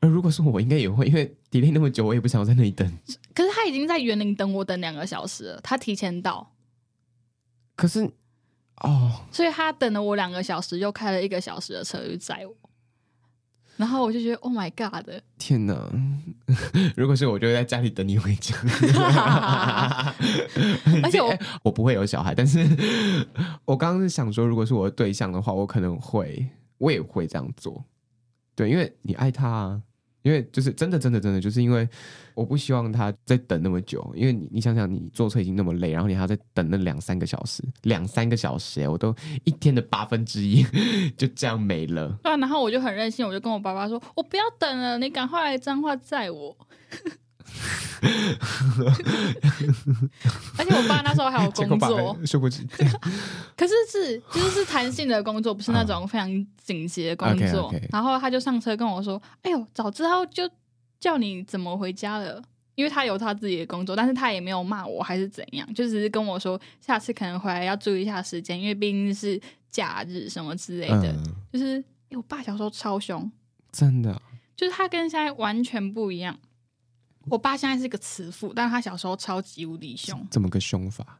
[0.00, 2.90] 而如果是我，应该也会，因为 delay 那么久，我也不想在那里等。
[3.34, 6.52] 可是他已经在园林等我等两个小时了，他提前到。
[7.76, 8.10] 可是，
[8.82, 12.54] 哦，所以他等了我两个小时，又开了一个小时的车去载我。
[13.76, 15.08] 然后我就觉得，Oh my God！
[15.38, 15.90] 天哪！
[16.94, 18.54] 如果是我，就会在家里等你回家。
[21.02, 22.58] 而且我我不会有小孩，但是
[23.64, 27.82] 我刚刚是想说，如果是我的对象的话，我可能会，我也会这样做。
[28.54, 29.82] 对，因为你爱他啊，
[30.22, 31.88] 因为就是真的，真的，真的，就是因为
[32.34, 40.62] 我不希望他再等那么久，因为你，你想想，你坐车已经那么累，然后你还要再等那两三个小时，两三个小时，我都一天的八分之一
[41.16, 42.18] 就这样没了。
[42.22, 46.56] 对啊，然后我就很任性，我就跟我爸爸说，我不要等了，你赶快来彰化载我。
[50.58, 52.16] 而且我爸那时候还有工作。
[53.56, 56.28] 可是是就是是弹性的工作，不是那种非常
[56.62, 57.62] 紧急的工作。
[57.62, 57.88] Oh, okay, okay.
[57.92, 60.48] 然后他就上车跟我说：“哎呦，早知道就
[60.98, 62.42] 叫你怎么回家了。”
[62.76, 69.38] 因为他有他自己的工作，但是他也没有骂我还是怎样，就只是跟我说下次可能回来要注意一下时间，因为毕竟是
[69.70, 71.12] 假日什么之类的。
[71.12, 71.22] 嗯、
[71.52, 73.30] 就是哎，我爸小时候超凶，
[73.70, 74.22] 真的，
[74.56, 76.38] 就是他跟现在完全不一样。
[77.26, 80.26] 我爸现在是个慈父，但是他小时候超级无敌凶。
[80.30, 81.18] 怎么个凶法？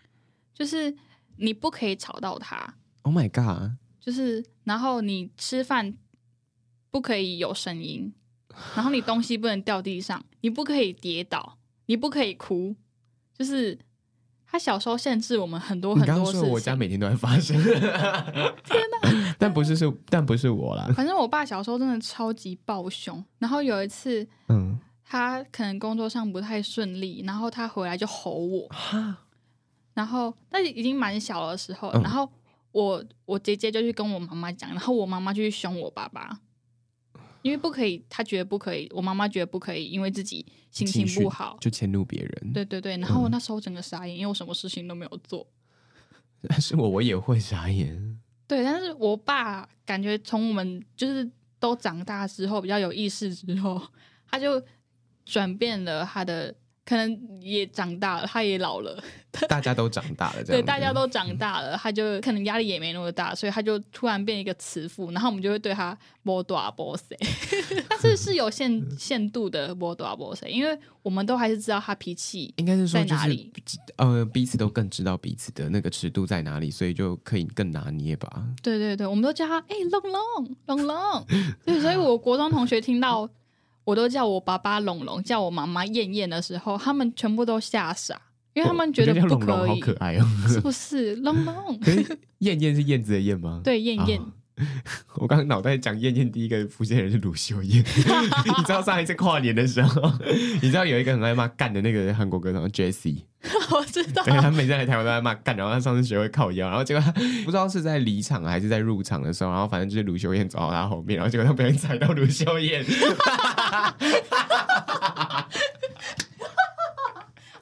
[0.55, 0.95] 就是
[1.37, 2.75] 你不可以吵到他。
[3.03, 3.73] Oh my god！
[4.01, 5.95] 就是然后你吃饭
[6.91, 8.13] 不可以有声音，
[8.75, 12.75] 然后你东西不能掉地上，你不可以跌倒，你不可以哭。
[13.35, 13.79] 就是
[14.47, 16.49] 他小时候限制我们很多很多事情。
[16.49, 17.57] 我家每天都在发生。
[17.63, 19.35] 天哪！
[19.39, 20.91] 但不是是，但不是我啦。
[20.95, 23.23] 反正我爸小时候真的超级暴凶。
[23.39, 24.79] 然后有一次，嗯。
[25.11, 29.27] 他可能工作上不太顺利，然后他回来就吼我，哈？
[29.93, 32.31] 然后那已经蛮小的时候，嗯、然后
[32.71, 36.41] 我我姐姐就去跟我妈妈讲，然后我妈妈就去凶我爸爸，
[37.43, 45.45] 因为不可以，他觉得不可以，我妈妈觉得不可以，因为自己心情不好就迁怒别人，对对对，然后我那时候整个傻眼，因为我什么事情都没有做，
[46.49, 51.29] 但是我我也会傻眼，对，但是我爸感觉从我们就是。
[51.61, 53.79] 都长大之后，比较有意识之后，
[54.27, 54.59] 他就
[55.25, 56.55] 转变了他的。
[56.83, 59.01] 可能也长大了，他也老了，
[59.49, 67.17] 大家都长大了，对，大家都长大了，他就可能压力也没那么大，所以他就突然变一个慈父，然后我们就会对他波多阿波塞，
[67.89, 73.53] 但是是有限限度的波多阿波塞，因为我们都还是知道他脾气 应该是说在哪里，
[73.97, 78.29] 呃，彼此都更知道彼此的那个尺度在哪里，所以就可以更拿捏吧。
[78.65, 81.27] 对对对，我们都叫他哎龙龙龙龙，
[81.65, 83.31] 对，所以我国中同学听到。
[83.91, 88.17] 我都叫我爸爸龙龙，叫我妈妈燕燕的时候，他们全部都吓傻，
[88.55, 89.47] 因为他们觉得不可以。
[89.47, 91.17] 龙龙好可爱哦，是不是？
[91.17, 91.55] 龙龙，
[92.39, 93.61] 燕燕是燕子的燕吗？
[93.65, 94.21] 对，燕燕。
[94.21, 94.27] 哦
[95.17, 97.85] 我刚刚脑袋讲燕燕，第一个浮现的人是卢秀燕。
[97.85, 100.13] 你知道上一次跨年的时候，
[100.61, 103.23] 你知道有一个很爱骂干的那个韩国歌手 Jessie，
[103.71, 104.23] 我知道。
[104.25, 112.85] 对，他每次来台湾都在骂干，然后他上次学会靠腰，然后结果他不知道是在离场还是在入场的时候，然后反正就是卢秀燕走到他后面，然后结果他不小心踩到卢秀燕。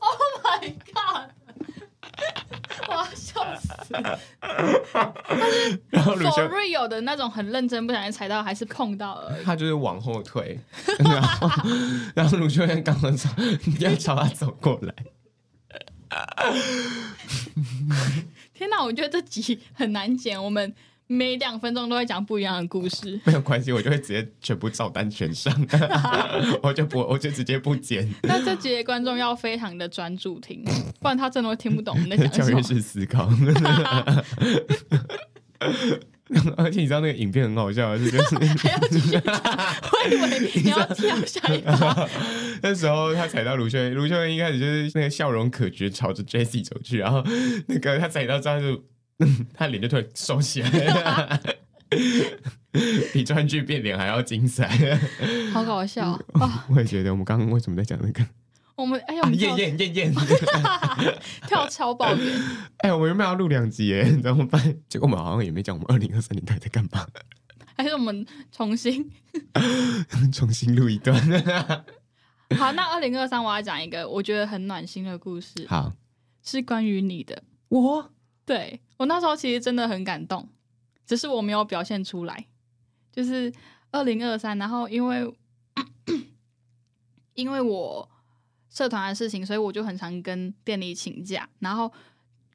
[0.00, 1.30] Oh my god！
[2.88, 3.37] 我要笑死。
[5.90, 9.44] 然后鲁修瑞有的那种很认真，不小心踩到还是碰到而已。
[9.44, 10.58] 他就是往后退，
[10.98, 11.50] 然后
[12.14, 13.30] 然后鲁修燕刚刚说
[13.64, 14.94] 你要朝他走过来。
[18.54, 20.74] 天哪，我觉得这集很难剪，我们
[21.08, 23.18] 每两分钟都会讲不一样的故事。
[23.26, 25.52] 没有关系，我就会直接全部照单全上，
[26.62, 28.08] 我就不，我就直接不剪。
[28.22, 30.62] 那这集的观众要非常的专注听，
[31.00, 32.60] 不然他真的会听不懂我们在讲什么。
[32.60, 33.28] 跳跃式思考。
[36.58, 42.08] 而且你知道那个影片很好笑，是就是还要继续，我以为你要跳下一个。
[42.60, 47.24] 那时候他踩到卢秀燕，卢秀燕一开始就是那个笑容可掬，朝着 Jessie 走去，然后
[47.66, 48.84] 那个他踩到之后就，
[49.54, 51.40] 他脸就突然收起来了，
[53.12, 54.68] 比川剧变脸还要精彩，
[55.52, 56.66] 好搞笑啊！
[56.70, 58.24] 我也觉得，我们刚刚为什么在讲那个？
[58.76, 60.14] 我们哎呀，燕燕燕燕
[61.48, 62.40] 跳超爆远！
[62.78, 64.62] 哎，我们原本要录两集耶，怎么办？
[64.88, 67.04] 结果我们好像也没讲我们二零二三年到底在干嘛。
[67.76, 69.08] 还是我们重新
[70.32, 71.16] 重新录一段？
[72.56, 75.66] 好，那二零二三我要讲一个我觉得很暖心的故事。
[75.68, 75.92] 好，
[76.44, 77.42] 是关于你的。
[77.68, 78.10] 我
[78.48, 80.48] 对我那时候其实真的很感动，
[81.06, 82.46] 只是我没有表现出来。
[83.12, 83.52] 就是
[83.92, 85.32] 二零二三，然后因为
[87.34, 88.08] 因为我。
[88.70, 91.48] 社团的事情，所以我就很常跟店里请假。
[91.58, 91.90] 然后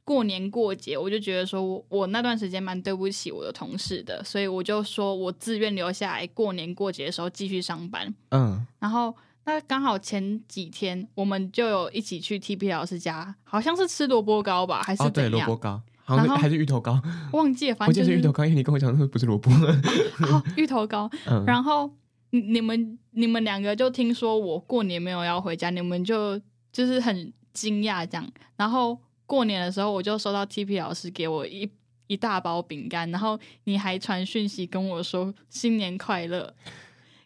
[0.06, 8.13] 过年过节，我就觉得说我我那段时间蛮对不起我的同事的，所以我就说我自愿留下来过年过节的时候继续上班。
[8.29, 9.13] 嗯，然后
[9.45, 17.01] 那刚好前几天我们就有一起去 TP 老师家，好像是吃萝卜糕吧，还是对，萝卜糕，好像还是芋头糕，
[17.34, 19.51] 忘记了，反正、就是、是芋头糕，因为你跟我讲说不是萝卜。
[20.32, 21.91] 哦，芋头糕， 嗯、然后。
[22.36, 26.36] 你们你们两个就听说我过年没有要回家，你们就
[26.71, 28.27] 就是很惊讶这样。
[28.56, 31.69] 然后过年的时候，我就收到 TP 老师给我一
[32.08, 36.51] 一大包饼干，然后你还传讯息跟我说新年快乐。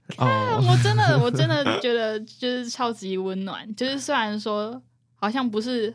[0.17, 0.65] 啊，oh.
[0.69, 3.75] 我真的我真的觉得就是超级温暖。
[3.75, 4.81] 就是虽然说
[5.15, 5.93] 好像不是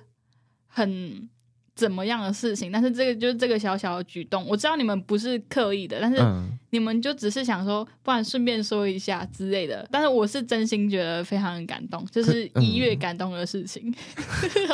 [0.67, 1.29] 很。
[1.75, 2.71] 怎么样的事情？
[2.71, 6.23] 但是这个就是这个小小的举动，我知道你们不是刻意的，但是
[6.69, 9.89] 你们就只是想说，不然顺便说一下之类的。
[9.91, 13.93] 但是我是真心觉得非常感动，就是一月感动的事情。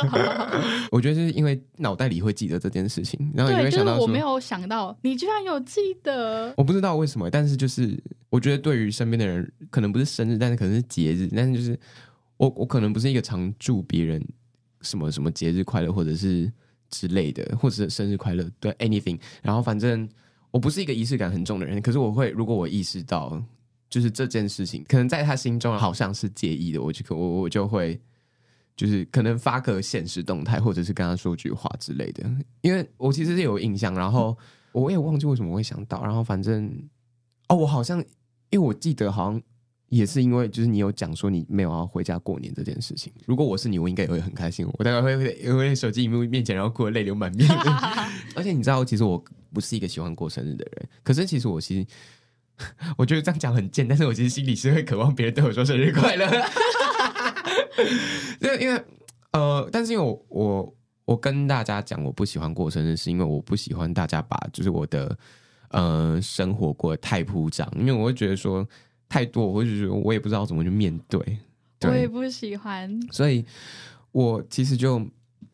[0.91, 6.53] 我觉得是因为脑袋里会记得这件事情，然后你会想到，就是我没有想到你居然有记得。
[6.57, 7.97] 我不知道为什么，但是就是
[8.29, 11.79] 我觉得对于身边的人，可能不是生日，但是可能是节日，但是就是
[12.37, 14.23] 我我可能不是一个常祝别人
[14.81, 16.51] 什么什么节日快乐，或者是。
[16.91, 19.19] 之类的，或者是生日快乐，对，anything。
[19.43, 20.09] 然后反正
[20.49, 23.39] 我不是一个仪式感很重的人，可是我会，如果我意识到
[23.87, 28.01] 就是这件事情，可能在他心中好像是介意的，我就可我我就会
[28.75, 32.27] 就是可能发个现实动态，或者是跟他说句话之类的。
[32.61, 34.35] 因为我其实是有印象，然后
[34.71, 36.73] 我也忘记为什么会想到，然后反正
[37.49, 38.03] 哦，我好像
[38.49, 39.41] 因为我记得好像。
[39.91, 43.11] 也是因为，就是你有讲说你没有要回家过年这件事情。
[43.25, 44.63] 如果我是你，我应该也会很开心。
[44.73, 47.49] 我大概会会因为手机屏幕面前，然后哭得泪流满面。
[48.37, 49.17] 而且你知道，其实我
[49.51, 50.87] 不是一个喜欢过生日的人。
[51.01, 51.87] 可是其实我其实，
[52.99, 56.27] 我觉得这样讲很贱，但是我其实心里是会渴望别人对我说生日快乐。
[58.41, 58.83] 因为因为
[59.31, 65.17] 呃，但是因为我我我跟大家讲我不喜欢过生日，是因为我不喜欢大家把就是我的
[65.69, 68.67] 呃生活过得太铺张，因为我会觉得说。
[69.11, 71.19] 太多，我会觉得我也不知道怎么去面对。
[71.79, 73.43] 对，我也不喜欢，所以
[74.11, 75.03] 我其实就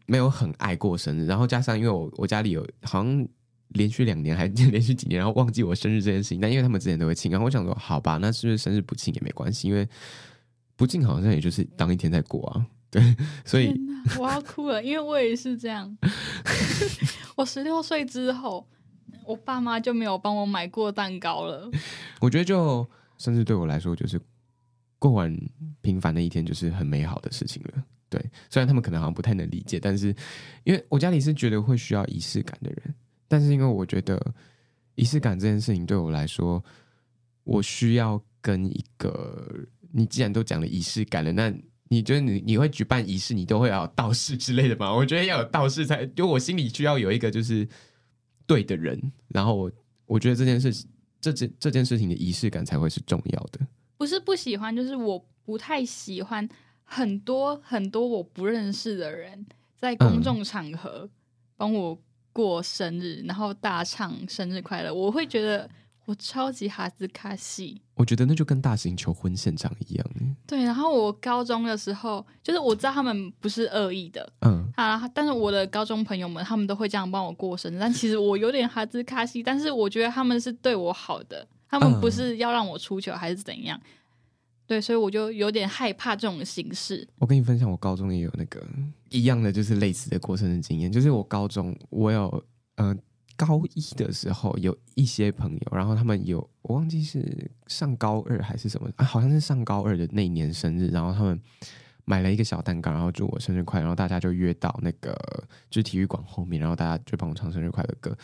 [0.07, 1.26] 没有很爱过生日。
[1.26, 3.26] 然后加上因为我我家里有好像
[3.70, 6.41] 连续两年还连续几年，然后忘记我生日这件事情。
[6.41, 9.70] 但因为他们之前都会庆，然后我想说，好吧，那是不是生日不庆也没关系？
[9.70, 9.88] 因为
[10.76, 12.66] 不庆好像也就是当一天在过啊。
[12.91, 13.74] 对，所以
[14.20, 15.97] 我要哭了，因为我也是这样。
[17.38, 18.68] 我十六岁之后，
[19.26, 21.69] 我爸妈就没有帮我买过蛋糕了。
[22.21, 24.19] 我觉得就甚至对我来说，就是
[24.99, 25.36] 过完
[25.82, 27.84] 平凡的一天，就是很美好的事情了。
[28.09, 30.15] 对，虽然他们可能好像不太能理解，但是
[30.63, 32.95] 因为我家里是觉得会需要仪式感的人，
[33.28, 34.19] 但是因为我觉得
[34.93, 36.63] 仪式感这件事情对我来说，
[37.43, 41.53] 我需要跟一个你既然都讲了仪式感了，那
[41.89, 44.93] 你觉得你你会举办仪式，你都会要有道士之类的吗？
[44.93, 47.67] 我觉得要有道士才，因为我心里需要有一个就是
[48.45, 49.71] 对的人，然后我
[50.05, 50.85] 我觉得这件事
[51.19, 53.59] 这件这件事情的仪式感才会是重要的。
[53.97, 56.47] 不是不喜欢，就是我不太喜欢。
[56.87, 59.43] 很多很多我不认识的人
[59.75, 61.09] 在公众场合
[61.57, 61.99] 帮我
[62.31, 65.67] 过生日，嗯、然后大唱生日快乐，我会觉得
[66.05, 67.81] 我超级哈兹卡西。
[67.95, 70.05] 我觉得那就跟大型求婚现场一样。
[70.45, 83.80] 对，然后我高中的时候，就是我知道他们不是恶意的，嗯啊，但是我的高中朋友们他们都会这样帮我过生日，但其实我有点哈兹卡西，但是我觉得他们是对我好的，他们不是要让我出糗还是怎样。
[84.67, 87.07] 对，所以我就有点害怕这种形式。
[87.19, 88.59] 我跟你分享，我高中也有那个
[89.09, 90.91] 一样的，就是类似的过生日经验。
[90.91, 92.43] 就是我高中，我有
[92.78, 92.97] 嗯、呃，
[93.38, 101.39] 高一的时候有一些朋友，然后他们有我忘记是上高二还是什么啊，好像是上高二的那一年生日，然后他们
[102.06, 105.14] 买了一个小蛋糕，然后祝我生日快乐，然后大家就约到那个
[105.70, 108.16] 就是体育馆后面，然后大家就帮我唱生日快乐歌。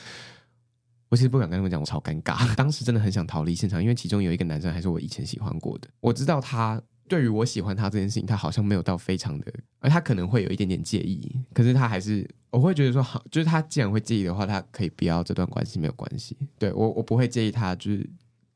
[1.10, 2.38] 我其实不敢跟他们讲，我超尴尬。
[2.56, 5.90] 当时真的很想逃离现场，因为其中有一个男生还是我以前喜欢过的。
[6.00, 11.38] 我知道他对于我喜欢他这件事情，他好像没有到非常的，而他可能会有一点点介意。
[11.54, 16.38] 可是他还是，我会觉得说，好，就是他既然会介意的话，他可以不要这段关系，没有关系。
[16.58, 18.10] 对，我，我不会介意他，就是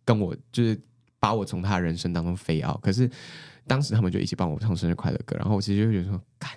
[0.05, 0.79] 跟我，就是
[1.19, 2.79] 把我从他人生当中飞掉。
[2.81, 3.11] 可是
[3.67, 6.51] 当时他们就一起帮我唱生日快乐歌，然后我其实就会觉得说，干，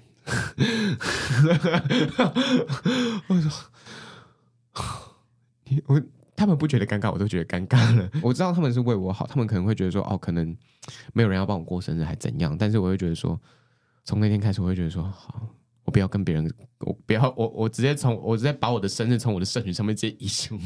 [3.29, 3.51] 我说。
[5.87, 6.01] 我
[6.35, 8.09] 他们不觉得尴尬，我都觉得尴尬了。
[8.23, 10.57] 我知道他们是为我好，他们可能会觉得说，哦，可能
[11.13, 12.57] 没有人要帮我过生日，还怎样？
[12.57, 13.39] 但是我会觉得说，
[14.05, 15.47] 从那天开始，我会觉得说，好，
[15.85, 20.59] 我不要跟别人，我不要，我我直接从我直接把我的生日从我的社群上面直接移除。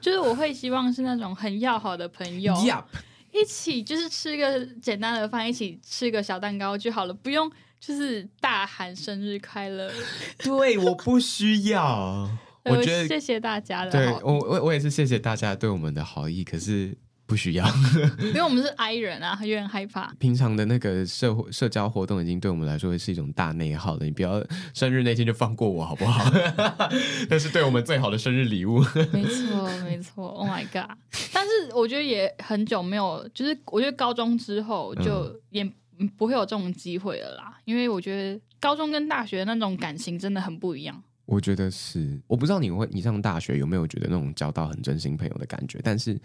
[0.00, 2.84] 就是我会希望是那种很要好的朋友， Yep.
[3.32, 7.50] 一起就是吃一个简单的饭，一起吃一个小蛋糕就好了，不用
[7.80, 9.90] 就是大喊生日快乐。
[10.38, 12.28] 对，我不需要。
[12.64, 16.94] 我觉得谢谢大家的，对我我我也是谢谢大家对我们的好意，可是
[17.28, 17.66] 不需要，
[18.18, 20.10] 因为我们是 I 人啊，有点害怕。
[20.18, 26.24] 平常的那个社会社交活动已经对我们来说是一种大内耗了，你不要生日那天就放过我好不好？
[27.28, 28.78] 那是对我们最好的生日礼物。
[29.12, 30.96] 没错没错，Oh my god！
[31.34, 35.70] 但是我觉得也很久没有，就是我觉得高中之后就也
[36.16, 41.02] 不会有这种机会了啦，因为我觉得高中跟大学那种感情真的很不一样。
[41.26, 45.78] 我觉得是，我不知道你会，你上大学有没有觉得那种交到很真心朋友的感觉？
[45.84, 46.18] 但是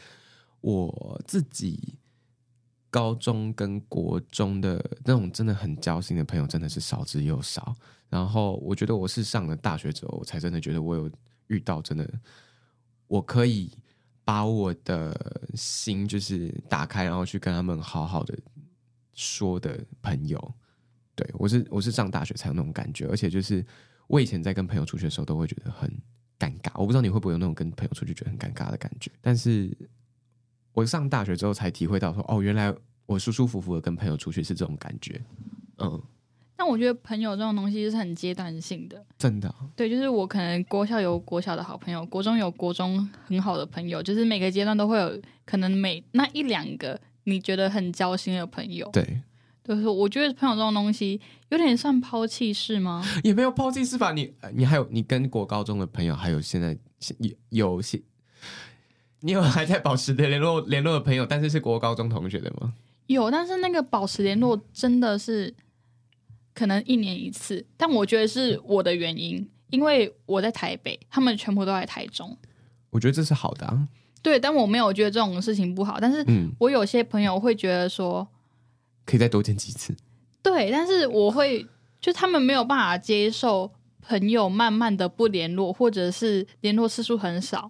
[0.64, 2.00] 我自己
[2.90, 7.76] 高中跟国中的那种真的很交心的朋友真的是少之又少。
[8.10, 11.12] 然后我觉得我是上了大学之后，我才真的觉得我有
[11.48, 12.10] 遇到真的，
[13.08, 13.72] 我可以
[14.26, 18.36] 把我的心就是打开，然后去跟他们好好的
[19.14, 20.54] 说的朋友。
[21.14, 23.64] 对，我是我是上大学才有那种感觉，而且就是。
[24.08, 25.90] 我以前在跟朋友出去的时候，都会觉得很
[26.38, 26.70] 尴尬。
[26.76, 29.10] 我不知道你会不会有那种跟朋友出去觉得很尴尬的感觉。
[29.22, 29.76] 但是
[30.74, 32.74] 我上大学之后才体会到说，哦，原来
[33.06, 35.22] 我舒舒服服的跟朋友出去是这种感觉。
[35.78, 36.02] 嗯，
[36.56, 39.54] 但我觉得朋友这种东西是很阶段性的，真的。
[39.76, 48.90] 对，就是我可能国校有国小的好朋友，国中有国中很好的朋友，就是每个阶段都会有可能每那一两个你觉得很交心的朋友。
[48.92, 49.22] 对。
[49.66, 53.02] 就是我觉得朋友这种东西有点算抛弃式吗？
[53.24, 54.12] 也没有抛弃式吧。
[54.12, 56.78] 你你还有你跟国高中的朋友，还有现在
[57.20, 58.02] 有有些，
[59.24, 62.74] 你有还在保持的联络联络的朋友，但是是国高中同学的吗？
[63.08, 65.54] 有，但是那个保持联络真的是
[66.54, 67.66] 可能一年一次。
[67.78, 72.38] 但我觉得是我的原因，因为我在台北，他们全部都在台中。
[72.90, 73.88] 我觉得这是好的啊。
[74.22, 76.00] 对，但我没有觉得这种事情不好。
[76.00, 76.26] 但是
[76.60, 78.28] 我有些朋友会觉得说。
[79.06, 79.94] 可以再多见几次，
[80.42, 81.68] 对，但是我会
[82.00, 83.70] 就他们没有办法接受
[84.02, 87.70] 朋友慢慢的不联络，或者是联络次数很少。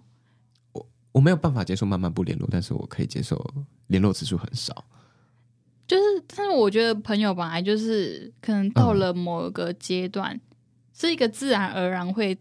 [1.14, 3.42] 我我没有办法接受慢慢不联络，但是我可以接受
[3.86, 4.84] 联络次数很少。
[5.86, 10.40] 就是，但是我觉得朋友本来就是可能到了某个阶段，嗯、
[10.92, 12.36] 是一个自然而然会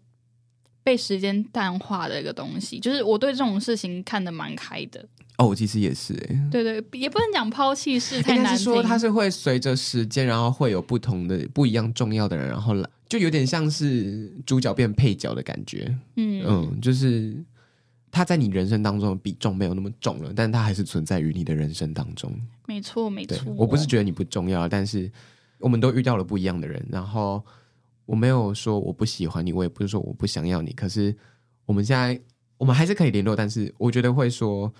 [0.83, 2.79] 被时间淡化的一个东西。
[2.79, 5.05] 就是我对这种事情看得蛮开的。
[5.37, 6.49] 哦，我其实也是哎。
[6.51, 15.95] 对对，也不能讲抛弃式太难说它是会随着时间，然后会有不同的、不一样重要的人，然后来，就有点像是主角变配角的感觉。
[16.15, 17.35] 嗯嗯，就是
[18.13, 22.31] 他在你人生当中的比重没有那么重了，但他还是存在于你的人生当中。
[22.67, 23.51] 没错，没错。
[23.57, 25.11] 我不是觉得你不重要，但是
[25.57, 27.43] 我们都遇到了不一样的人，然后
[28.05, 31.13] 我没有说我不喜欢你，我也不是说我不想要你，可是
[31.65, 32.21] 我们现在
[32.57, 34.71] 我们还是可以联络，但是我觉得会说。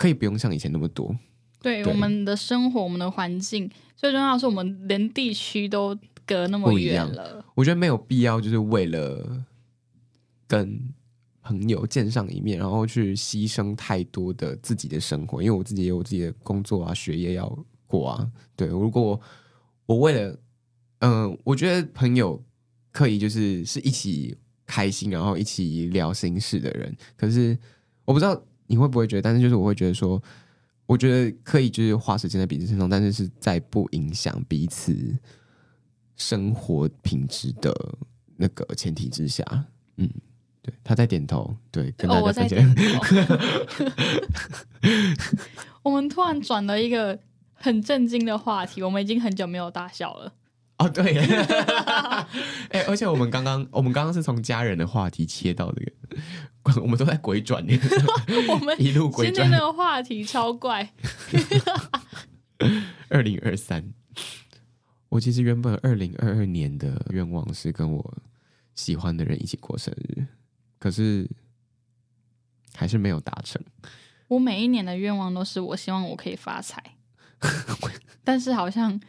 [0.00, 1.14] 可以不用像以前那么多。
[1.60, 5.94] 对，对我们的生活，我们的环境，最重要的是我们连地区都
[6.24, 7.44] 隔那么远了。
[7.54, 9.44] 我觉得没有必要，就是为了
[10.46, 10.90] 跟
[11.42, 15.42] 朋友见上一面，然后去牺牲太多的自己的生活。
[15.42, 18.30] 因为我自己也有自己的工作啊，学业要过啊。
[18.56, 19.20] 对，如果
[19.86, 20.38] 我，为了，
[21.00, 22.42] 嗯、我觉得朋友
[22.92, 24.36] 可以就是是一起
[24.66, 26.96] 开心，然后一起聊心事的人。
[27.16, 27.58] 可是
[28.04, 28.42] 我不知道。
[28.72, 29.22] 你会不会觉得？
[29.22, 30.22] 但是就是我会觉得说，
[30.86, 35.18] 我觉得可以就是花时间在彼此身上，但是是在不影响彼此
[36.14, 37.74] 生活品质的
[38.36, 39.44] 那个前提之下。
[39.96, 40.08] 嗯，
[40.70, 42.58] 对，他在点头，对，跟大家分享。
[45.82, 47.18] 我们突然转了一个
[47.54, 50.32] 很震惊的话题，我们已经很久没有大笑了。
[50.78, 51.18] 哦，对，
[52.70, 55.84] 哎，而且我们刚刚，我们刚刚是从家人的话题切到这
[56.72, 57.62] 个，我们都在鬼转，
[58.48, 59.34] 我们一路鬼转。
[59.34, 60.92] 今天那个话题超怪。
[63.08, 63.92] 二零二三，
[65.08, 68.18] 我其实原本二零二二年的愿望是跟我
[68.74, 70.24] 喜欢的人一起过生日，
[70.80, 71.30] 可是
[72.74, 73.62] 还是没有达成。
[74.26, 76.82] 我每一年的愿望都是我希望我可以发财，
[78.24, 79.00] 但是好像。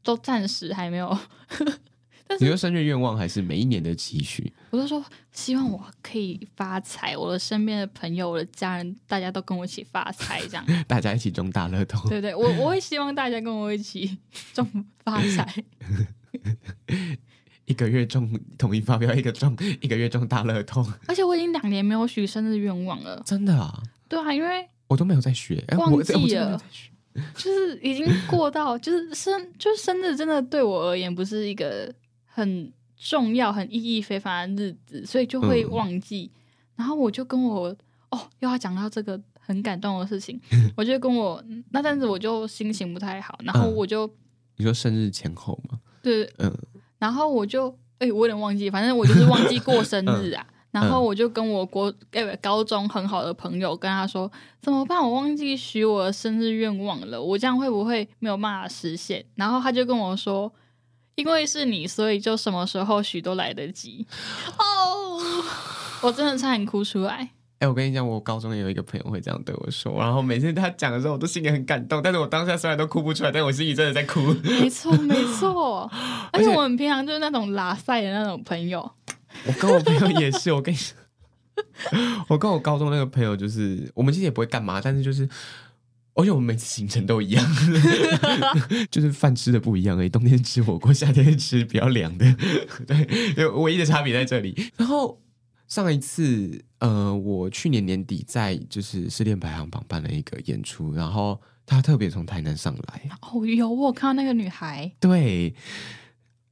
[0.00, 1.18] 都暂时还没有，
[2.26, 4.50] 但是你说生日愿望还是每一年的期许？
[4.70, 12.08] 我都说希望我可以发财，我的身边的朋友、我的家人，大家都跟我一起发财，这样 大家一起中大乐透。
[12.08, 14.16] 对对，我我会希望大家跟我一起
[14.54, 14.66] 中
[15.04, 15.62] 发财，
[17.68, 20.84] 一个月中统一发票，一个中一个月中大乐透。
[21.06, 23.82] 而且我已经两年没有许生日愿望了，真的啊？
[24.08, 26.60] 对啊，因为我都没有在学，忘记了。
[27.34, 31.92] 就是已经过到， 就是生，就是生日真的对我而言不是一个
[32.24, 36.30] 很重要、很意义非凡的日子，所以就会忘记。
[36.32, 36.38] 嗯、
[36.76, 37.74] 然后我就跟我
[38.10, 40.40] 哦，又要讲到这个很感动的事情，
[40.76, 44.10] 我就跟我那阵子我就心情不太好，然后我就、嗯、
[44.58, 45.80] 你说生日前后吗？
[46.00, 46.56] 对，嗯，
[46.98, 47.68] 然后我就
[47.98, 50.44] 哎、欸，我有点忘记，反正我就是忘记过生日啊。
[50.48, 54.30] 嗯然后我就跟我国诶高中很好的朋友跟他说
[54.60, 55.02] 怎么办？
[55.02, 59.24] 我忘记许我的生日愿望了，我这样会不会没有办法实现？
[59.34, 60.52] 然后他就跟我说，
[61.14, 64.06] 因为是你，所以就什么时候许都来得及。
[64.58, 65.18] 哦，
[66.04, 67.30] 我真的差点哭出来。
[67.58, 72.00] 哎，我跟你讲，我高中也有一个朋友会这样对我说，然后每次他讲的时候，我都心里很感动。
[72.00, 74.20] 但是我当下虽然都哭不出来，但我心里真的在哭。
[74.44, 75.90] 没错，没错。
[76.32, 78.88] 而且我们平常就是那种拉塞的那种朋友。
[79.46, 80.96] 我跟我朋友也是，我跟你说，
[82.28, 85.28] 我跟我高中那个朋友就是，我们其实也不会干嘛，但是就是，
[86.14, 87.44] 而且我们每次行程都一样，
[88.88, 90.08] 就是饭吃的不一样而已。
[90.08, 92.24] 冬天吃火锅，夏天吃比较凉的，
[92.86, 94.70] 对，就唯一的差别在这里。
[94.76, 95.20] 然后
[95.66, 103.02] 上一次，呃，我去年年底在就是失恋排行榜办了一个演出，然后他特别从台南上来。
[103.22, 105.54] 哦，有我看到那个女孩，对。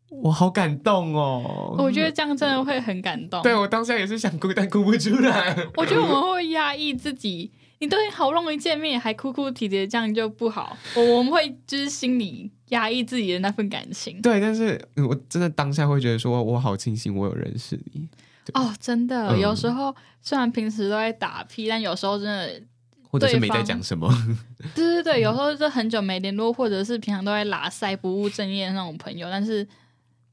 [0.08, 1.74] 我好感动哦！
[1.76, 3.42] 我觉得这样真的会很感动。
[3.42, 5.54] 对，我当下也是想哭，但哭不出来。
[5.76, 7.50] 我觉得我们会压抑自己，
[7.80, 10.78] 你都好不容易见面还哭哭啼啼，这样就不好。
[10.94, 14.22] 我我们会就是心里压抑自己的那份感情。
[14.22, 18.08] 对，但是我真的当下会觉得说，我好庆幸我有认识你。
[18.54, 22.62] 哦，真的，嗯、有时候虽然平时都在打屁，但有时候真的
[23.02, 24.08] 或者是没在讲什么。
[24.74, 29.66] 对对对，有时候就很久没联络，或者是平常都在拉塞不务正业的那种朋友，但是。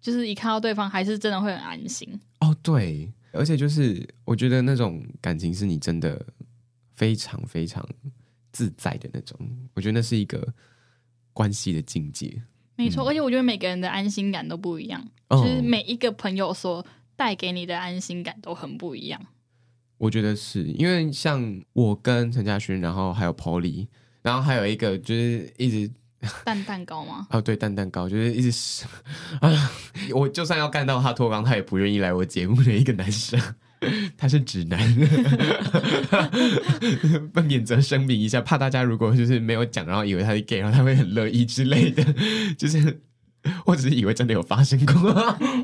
[0.04, 2.54] 就是一看到对方，还是真的会很安心哦。
[2.62, 6.22] 对，而且就是我觉得那种感情是你真的
[6.94, 7.82] 非常非常
[8.52, 9.40] 自在的那种。
[9.74, 10.46] 我觉得那是一个
[11.32, 12.44] 关系的境界。
[12.76, 16.86] 没错，嗯、而且我觉得每个人的安心感都不一样，哦、就是每一个朋友所
[17.16, 19.22] 带给你的安心感都很不一样。
[19.98, 23.88] 我觉得是因为像我跟陈嘉勋，然后还有 Polly，
[24.22, 25.92] 然后还有一个就是一直。
[26.46, 27.28] 蛋蛋糕吗？
[27.36, 28.86] 哦，对，蛋蛋糕就是一直
[29.42, 29.72] 啊，
[30.16, 33.38] 我就算要干到他脱肛，他也不愿意来我节目的一个男生，
[34.16, 34.80] 他是直男，
[37.34, 42.02] 不免责声明一下，怕大家如果就是没有讲，然后以为他是 gay，然后他会很乐意之类的，
[42.58, 43.02] 就是
[43.66, 44.94] 我只是以为真的有发生过，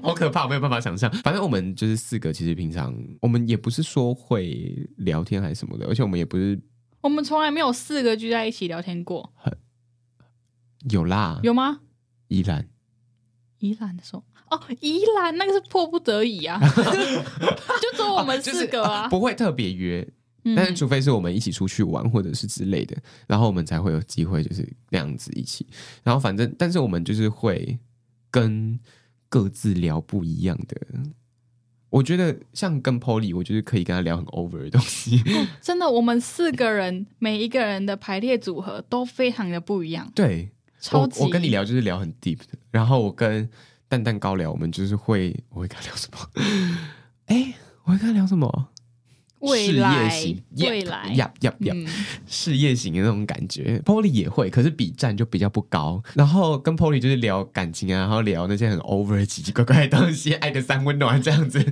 [0.04, 1.10] 好可怕，我没有办法想象。
[1.24, 6.60] 反正我们就是四个，其实平常我们也不是说会聊天还是什么的，而且我们也不是，
[7.02, 9.34] 我们从来没有四个聚在一起聊天过。
[10.90, 11.80] 有啦，有吗？
[12.28, 12.68] 宜兰，
[13.60, 16.60] 宜兰的时候，哦，宜兰那个是迫不得已啊，
[17.82, 20.08] 就只有我们四个啊，哦就是、不会特别约。
[20.56, 22.96] 但是，除非是我们一起出去玩，或者是之类的，
[23.28, 25.66] 然后我们才会有机会，就是那样子一起。
[26.04, 27.78] 然后，反正，但是我们就是会
[28.32, 28.80] 跟
[29.28, 30.78] 各自聊不一样的。
[31.90, 35.20] 我觉得像跟 Polly，我就是可以跟他聊很 over 的东西。
[35.34, 40.08] 哦，真的，我们四个人每一个人的排列组合都非常的不一样。
[40.14, 41.20] 对，超级。
[41.20, 43.50] 我，我跟你聊就是聊很 deep 的，然后我跟
[43.88, 46.30] 蛋蛋糕聊，我们就是会，我会跟他聊什么？
[47.26, 48.70] 哎，我会跟他聊什么？
[49.40, 51.76] 未来，事业型未来，呀呀呀！
[52.28, 56.02] 事业型的那种感觉，Polly 也会，可是比战就比较不高。
[56.14, 61.66] 然后跟 Polly 就是聊感情啊，然后聊那些很 over 奇奇怪怪的东西，爱的三温暖这样子。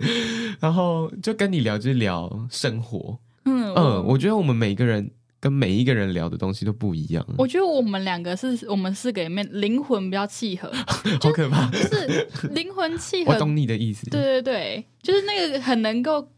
[0.59, 3.19] 然后就跟你聊，就是聊生活。
[3.43, 7.25] 嗯嗯，我觉得我们每一个人跟每一个人聊的东西都不一样。
[7.37, 10.71] 我觉得我们两个是我们四个里面灵魂比较契合，
[11.21, 13.33] 好可怕，就是灵魂契合。
[13.35, 14.09] 我懂你的意思。
[14.09, 16.29] 对对对，就是那个很能够。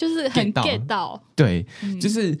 [0.00, 2.34] 就是很 get 到，对，嗯、就是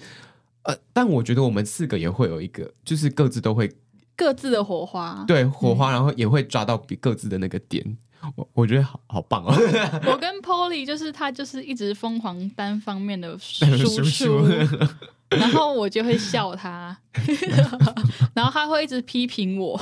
[0.62, 3.70] 呃，但我觉得我们四个也会有一个，就是各自都会
[4.16, 7.84] 各自的火花，对火花，嗯、然后也会抓到比各自的那个点，
[8.34, 9.54] 我我觉得好好棒哦。
[10.06, 14.46] 我 跟 Polly 就是他就是一直疯狂单方面的输出。
[15.30, 16.96] 然后我就会笑他，
[18.34, 19.80] 然后他会一直批评我，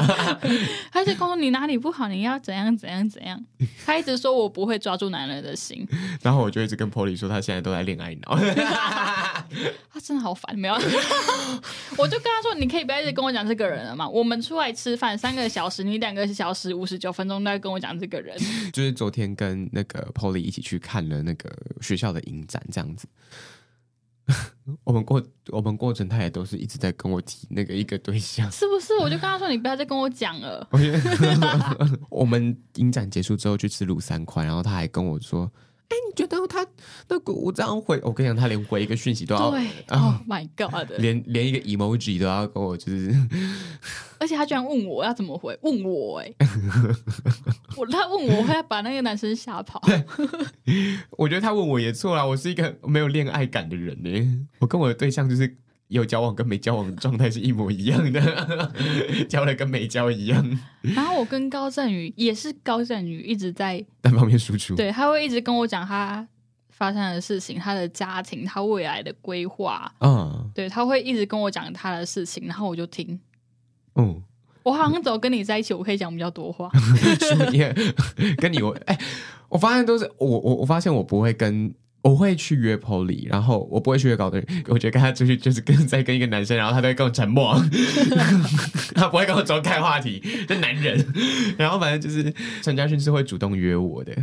[0.90, 3.42] 他就跟我说，你哪里不好，你要怎样怎样怎样。
[3.84, 5.86] 他一直说我不会抓住男人的心，
[6.22, 8.36] 然后我就一直跟 Polly 说，他现在都在恋爱脑，
[9.92, 10.74] 他真的好烦，没有。
[11.98, 14.08] 我就跟他说，你可以不要一直跟我讲这个人了嘛。
[14.08, 18.34] 我们出来吃饭三个小时，你两个小时五十九分钟都在跟我讲这个人。
[18.72, 21.50] 就是昨天跟那个 Polly 一起去看了那个
[21.82, 23.06] 学校的影展，这样子。
[24.84, 28.94] 我们过我们过程，他也都是一直在跟我提那个一个对象， 是不是？
[29.00, 30.68] 我就跟他说，你不要再跟我讲了。
[32.08, 35.50] 我们影展结束之后去吃卤三块，然后他还跟我说
[35.92, 36.66] ：“哎、欸，你觉得他
[37.06, 43.14] 那个我这样回，我跟你讲，他连回一个讯息都要，对，Oh my God，连连一个 emoji 都要跟我，就是。
[44.18, 46.46] ”而且他居然问我要怎么回，问我哎、 欸，
[47.76, 49.82] 我他问我，我会把那个男生吓跑。
[51.18, 54.46] 我觉得他问我也错了，我是一个没有恋爱感的人呢。
[54.60, 55.56] 我跟我的对象就是
[55.92, 58.72] 有交往跟没交往的状态是一模一样的，
[59.28, 60.58] 交了跟没交一样。
[60.80, 66.26] 然后我跟高振宇也是高振宇一直在单方面输出，对，他会一直跟我讲他
[66.70, 69.92] 发生的事情，他的家庭，他未来的规划。
[70.00, 73.20] 嗯，对，他会一直跟我讲他的事情，然后我就听。
[73.94, 74.22] 嗯，
[74.62, 76.70] 我好像只有跟你在一起，我可以讲比较多话。
[78.38, 79.04] 跟你我哎、欸，
[79.50, 81.72] 我发现都是我我我发现我不会跟
[82.02, 84.64] 我会去约 Polly，然后我不会去约高的人。
[84.68, 87.54] 我觉得跟他出去就是跟在跟一个男生，然后他都会跟我沉默，
[88.94, 91.04] 他不会跟我走开话题，这男人。
[91.56, 94.14] 然后反正就是陈嘉勋是会主动约我的，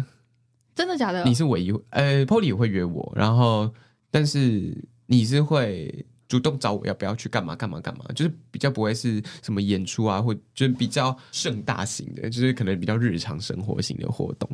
[0.76, 1.24] 真的假的？
[1.24, 3.74] 你是唯一呃，Polly 也会约我，然后
[4.12, 6.06] 但是你是会。
[6.30, 14.48] 主动找我要不要去干嘛干嘛干嘛，就是比较不会是什么演出啊，或就是比较盛大型的，就是可能比较日常生活型的活动。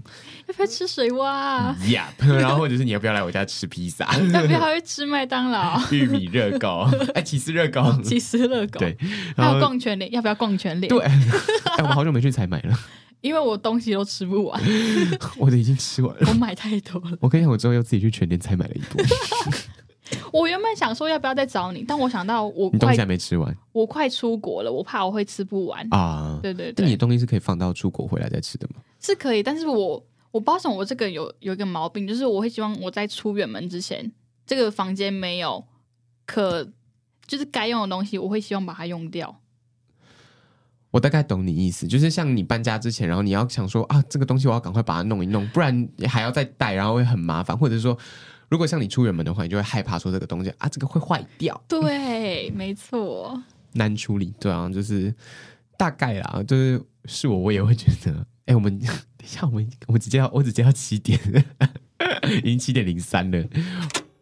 [0.47, 2.05] 要不要吃水蛙啊？Yeah，
[2.39, 4.05] 然后或者是你要不要来我家吃披萨？
[4.17, 5.77] 要不要去吃麦当劳？
[5.91, 8.79] 玉米热狗， 哎，起司热狗，起司热狗。
[8.79, 8.97] 对，
[9.35, 10.87] 还有逛全联，要不要逛全联？
[10.89, 12.79] 对， 哎，我好久没去采买了，
[13.19, 14.61] 因为我东西都吃不完，
[15.37, 17.17] 我都已经吃完了，我买太多了。
[17.19, 19.03] 我跟你讲，我之后又自己去全联采买了一波。
[20.31, 26.39] 我原本想说要不要再找你，但我想到我你东西还没吃完，我快出国了，我怕我会吃不完啊。
[26.43, 28.81] 对对对，那你的东西是可以放到出国回来再吃的吗？
[28.99, 34.11] 是可以，但是我我不知道什么，我这个有有一个毛病，就是我会希望我在出远门之前，
[34.45, 35.65] 这个房间没有
[36.25, 36.67] 可
[37.25, 39.41] 就是该用的东西，我会希望把它用掉。
[40.91, 47.97] 我大概懂你意思，就是像你搬家之前，然后你要想说啊，这个东西我要赶快把它弄一弄，不然还要再带，然后会很麻烦，或者说。
[48.49, 51.59] 如果像你出远门的话，你就会害怕说这个东西啊，这个会坏掉。
[51.67, 53.41] 对，没错，
[53.73, 54.33] 难处理。
[54.39, 55.13] 对啊，就是
[55.77, 58.11] 大概啦，就是是我，我也会觉得，
[58.45, 58.87] 哎、欸，我们 等
[59.23, 61.19] 一下，我们我们直接要，我直接要七点，
[62.43, 63.43] 已经七点零三了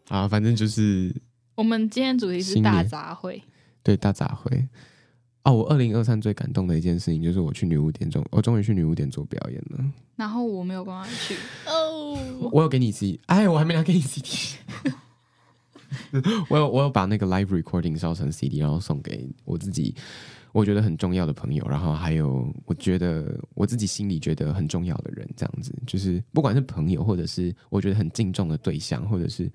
[0.09, 1.13] 啊，反正就是
[1.55, 3.41] 我们今天主题是大杂烩，
[3.83, 4.67] 对，大杂烩。
[5.43, 9.83] 哦，我二零二三最感动的一件事情就是我去女巫店中，我终于去女巫店做表演了。
[10.15, 11.35] 然后我没有办法去
[11.65, 12.17] 哦，
[12.51, 14.57] 我有给你 C，哎，我还没拿给你 CD。
[16.49, 19.93] 我有我有把那个 live recording 烧成 CD，然后送给我自己
[20.51, 29.51] 我觉得很重要的朋友，然后还有我觉得我自己心里觉得很重要的人，这样子就是不管是朋友，或者是我觉得很敬重的对象，或者是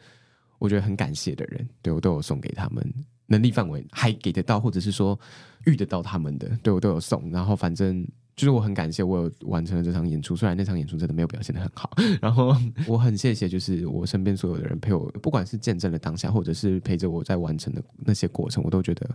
[0.59, 2.84] 我觉得很感谢的人，对，我都有送给他们，
[3.29, 5.18] 能力范围还给得到，或者是说
[5.64, 7.31] 遇得到他们的，对，我都有送。
[7.31, 8.05] 然后反正
[8.37, 12.55] 就是我很感谢我有完成了这场演出，虽然那场演出真的没有表现的很好， 然后
[12.87, 19.09] 我很谢谢就是我身边所有的人陪我，不管是见证了当下，或者是陪着我在完成的那些过程，我都觉得。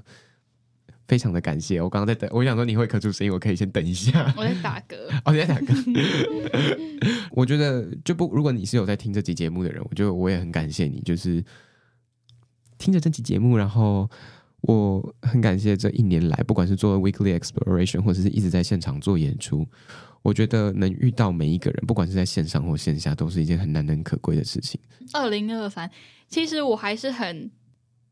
[1.05, 4.33] 非常的感谢，我刚刚在等，我想说你会咳出声音，我可以先等一下。
[4.37, 4.95] 我在打嗝，
[5.25, 7.19] 哦，你在打嗝。
[7.31, 11.43] 我觉得就不，如果你是有在听这期节目的人，我觉得我也很感谢你，就是
[12.77, 14.09] 听着这期节目，然后
[14.61, 19.67] 我很感谢这一年来，不管是做 Weekly Exploration，或者是一直在现场做演出，
[20.21, 24.79] 我觉得能遇到每一个人，不管是在线上或线下，都是一件很难能可贵的事情。
[25.13, 25.89] 二零二三，
[26.27, 27.51] 其实我还是很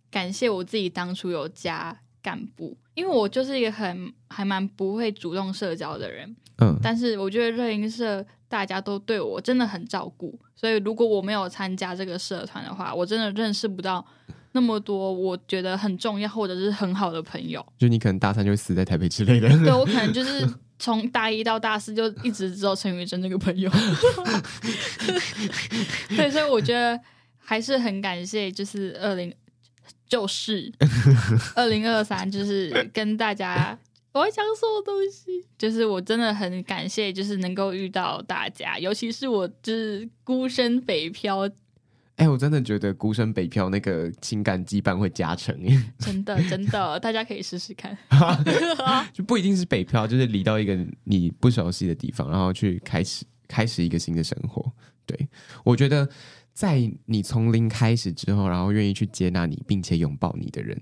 [0.10, 2.78] 感谢我自己当初有加干部。
[2.94, 14.06] 因为我就是一个很还蛮不会主动社交的人，嗯，但是我觉得热音社大家都对我真的很照顾，所以如果我没有参加这个社团的话，我真的认识不到
[14.54, 17.66] 那么多我觉得很重要或者是很好的朋友。
[17.78, 20.48] 就你可能大三就会死在台北之类的， 对，我可能就是
[20.80, 23.72] 从大一到大四就一直知道陈宇珍这个朋友，
[26.16, 27.00] 对，所以我觉得
[27.38, 29.34] 还是很感谢，就是二零。
[30.10, 30.70] 就是
[31.56, 33.78] 二零二三，就是跟大家，
[34.12, 35.42] 我要讲什么东西？
[35.58, 41.50] 就是我真的很感谢，就是能够遇到大家，尤其是我就是孤身北漂。
[42.22, 45.56] 哎、欸，我真的觉得孤身北漂那个情感羁绊会加成，
[45.98, 47.98] 真的真的，大家可以试试看
[49.12, 54.72] 就不一定是北漂，就是离到一个你不熟悉的地方，然后去开始开始一个新的生活。
[55.06, 55.28] 对，
[55.64, 56.08] 我觉得。
[56.54, 60.80] 在你从零开始之后，然后愿意去接纳你，并且拥抱你的人，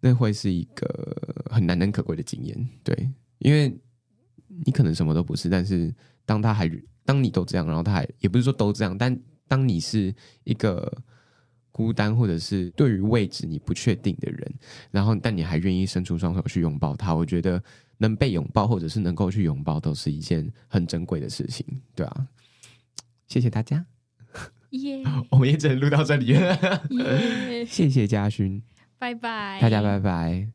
[0.00, 1.16] 那会是一个
[1.48, 2.68] 很难能可贵的经验。
[2.82, 3.08] 对，
[3.38, 3.72] 因为
[4.64, 5.94] 你可能什么都不是，但是
[6.26, 6.68] 当他还
[7.04, 9.16] 当你都这样，然后他还也不是说都这样，但
[9.48, 10.92] 当你是一个
[11.70, 14.54] 孤单或者是对于位置你不确定的人，
[14.90, 17.62] 然后但你还愿意伸出双手去拥抱他，我觉得
[17.98, 22.26] 能被拥抱或者是能够去拥抱，都是一件很珍贵的事情，对啊，
[23.26, 23.86] 谢谢大家。
[24.70, 26.82] 耶 我们也只能录到这里了。
[26.90, 27.64] 耶！
[27.64, 28.62] 谢谢嘉勋，
[28.98, 30.48] 拜拜，大家拜拜。